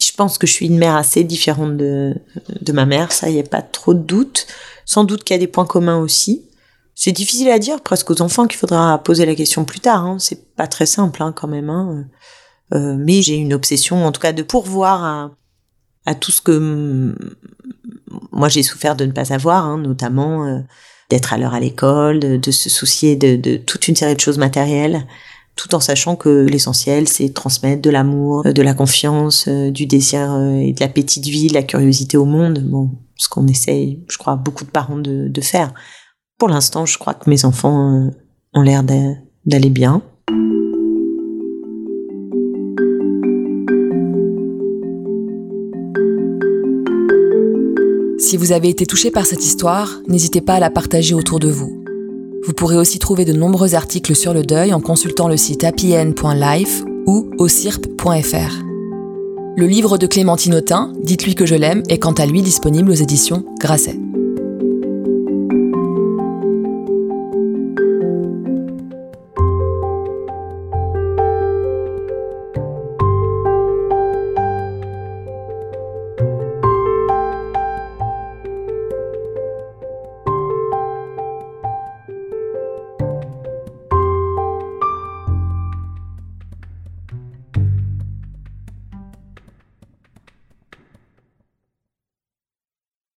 Je 0.00 0.12
pense 0.12 0.38
que 0.38 0.46
je 0.46 0.52
suis 0.52 0.66
une 0.66 0.78
mère 0.78 0.96
assez 0.96 1.24
différente 1.24 1.76
de, 1.76 2.14
de 2.60 2.72
ma 2.72 2.86
mère, 2.86 3.12
ça, 3.12 3.28
y 3.28 3.38
a 3.38 3.42
pas 3.42 3.62
trop 3.62 3.94
de 3.94 4.00
doute. 4.00 4.46
Sans 4.86 5.04
doute 5.04 5.24
qu'il 5.24 5.34
y 5.34 5.38
a 5.38 5.40
des 5.40 5.46
points 5.46 5.66
communs 5.66 5.98
aussi. 5.98 6.42
C'est 6.94 7.12
difficile 7.12 7.50
à 7.50 7.58
dire, 7.58 7.80
presque 7.80 8.10
aux 8.10 8.22
enfants 8.22 8.46
qu'il 8.46 8.58
faudra 8.58 8.98
poser 9.02 9.26
la 9.26 9.34
question 9.34 9.64
plus 9.64 9.80
tard. 9.80 10.04
Hein. 10.04 10.18
C'est 10.18 10.54
pas 10.54 10.66
très 10.66 10.86
simple 10.86 11.22
hein, 11.22 11.32
quand 11.32 11.48
même. 11.48 11.70
Hein. 11.70 12.06
Euh, 12.72 12.96
mais 12.98 13.22
j'ai 13.22 13.34
une 13.34 13.52
obsession, 13.52 14.06
en 14.06 14.12
tout 14.12 14.20
cas, 14.20 14.32
de 14.32 14.42
pourvoir 14.42 15.30
à, 16.06 16.14
tout 16.14 16.30
ce 16.30 16.40
que 16.40 17.14
moi 18.30 18.48
j'ai 18.48 18.62
souffert 18.62 18.94
de 18.94 19.06
ne 19.06 19.12
pas 19.12 19.32
avoir, 19.32 19.64
hein, 19.64 19.78
notamment 19.78 20.46
euh, 20.46 20.60
d'être 21.14 21.32
à 21.32 21.38
l'heure 21.38 21.54
à 21.54 21.60
l'école, 21.60 22.18
de, 22.18 22.50
se 22.50 22.68
soucier 22.68 23.14
de, 23.14 23.56
toute 23.56 23.86
une 23.86 23.94
série 23.94 24.16
de 24.16 24.20
choses 24.20 24.38
matérielles, 24.38 25.06
tout 25.54 25.76
en 25.76 25.80
sachant 25.80 26.16
que 26.16 26.44
l'essentiel 26.50 27.06
c'est 27.06 27.32
transmettre 27.32 27.80
de 27.82 27.90
l'amour, 27.90 28.42
euh, 28.44 28.52
de 28.52 28.62
la 28.62 28.74
confiance, 28.74 29.46
euh, 29.46 29.70
du 29.70 29.86
désir 29.86 30.22
et 30.60 30.72
de 30.72 30.80
l'appétit 30.80 31.20
de 31.20 31.30
vie, 31.30 31.46
de 31.46 31.54
la 31.54 31.62
curiosité 31.62 32.16
au 32.16 32.24
monde. 32.24 32.58
Bon, 32.64 32.90
ce 33.14 33.28
qu'on 33.28 33.46
essaye, 33.46 34.02
je 34.08 34.18
crois, 34.18 34.34
beaucoup 34.34 34.64
de 34.64 34.70
parents 34.70 34.98
de 34.98 35.40
faire. 35.40 35.72
Pour 36.36 36.48
l'instant, 36.48 36.84
je 36.84 36.98
crois 36.98 37.14
que 37.14 37.30
mes 37.30 37.44
enfants 37.44 38.10
ont 38.52 38.60
l'air 38.60 38.82
d'aller 38.82 39.70
bien. 39.70 40.02
Si 48.24 48.38
vous 48.38 48.52
avez 48.52 48.70
été 48.70 48.86
touché 48.86 49.10
par 49.10 49.26
cette 49.26 49.44
histoire, 49.44 50.00
n'hésitez 50.08 50.40
pas 50.40 50.54
à 50.54 50.58
la 50.58 50.70
partager 50.70 51.14
autour 51.14 51.40
de 51.40 51.50
vous. 51.50 51.84
Vous 52.46 52.54
pourrez 52.54 52.78
aussi 52.78 52.98
trouver 52.98 53.26
de 53.26 53.34
nombreux 53.34 53.74
articles 53.74 54.16
sur 54.16 54.32
le 54.32 54.42
deuil 54.42 54.72
en 54.72 54.80
consultant 54.80 55.28
le 55.28 55.36
site 55.36 55.62
happyn.life 55.62 56.84
ou 57.06 57.28
ocirp.fr. 57.36 58.62
Le 59.58 59.66
livre 59.66 59.98
de 59.98 60.06
Clémentine 60.06 60.54
Autain, 60.54 60.94
Dites-lui 61.02 61.34
que 61.34 61.44
je 61.44 61.54
l'aime, 61.54 61.82
est 61.90 61.98
quant 61.98 62.12
à 62.12 62.24
lui 62.24 62.40
disponible 62.40 62.90
aux 62.90 62.94
éditions 62.94 63.44
Grasset. 63.60 63.98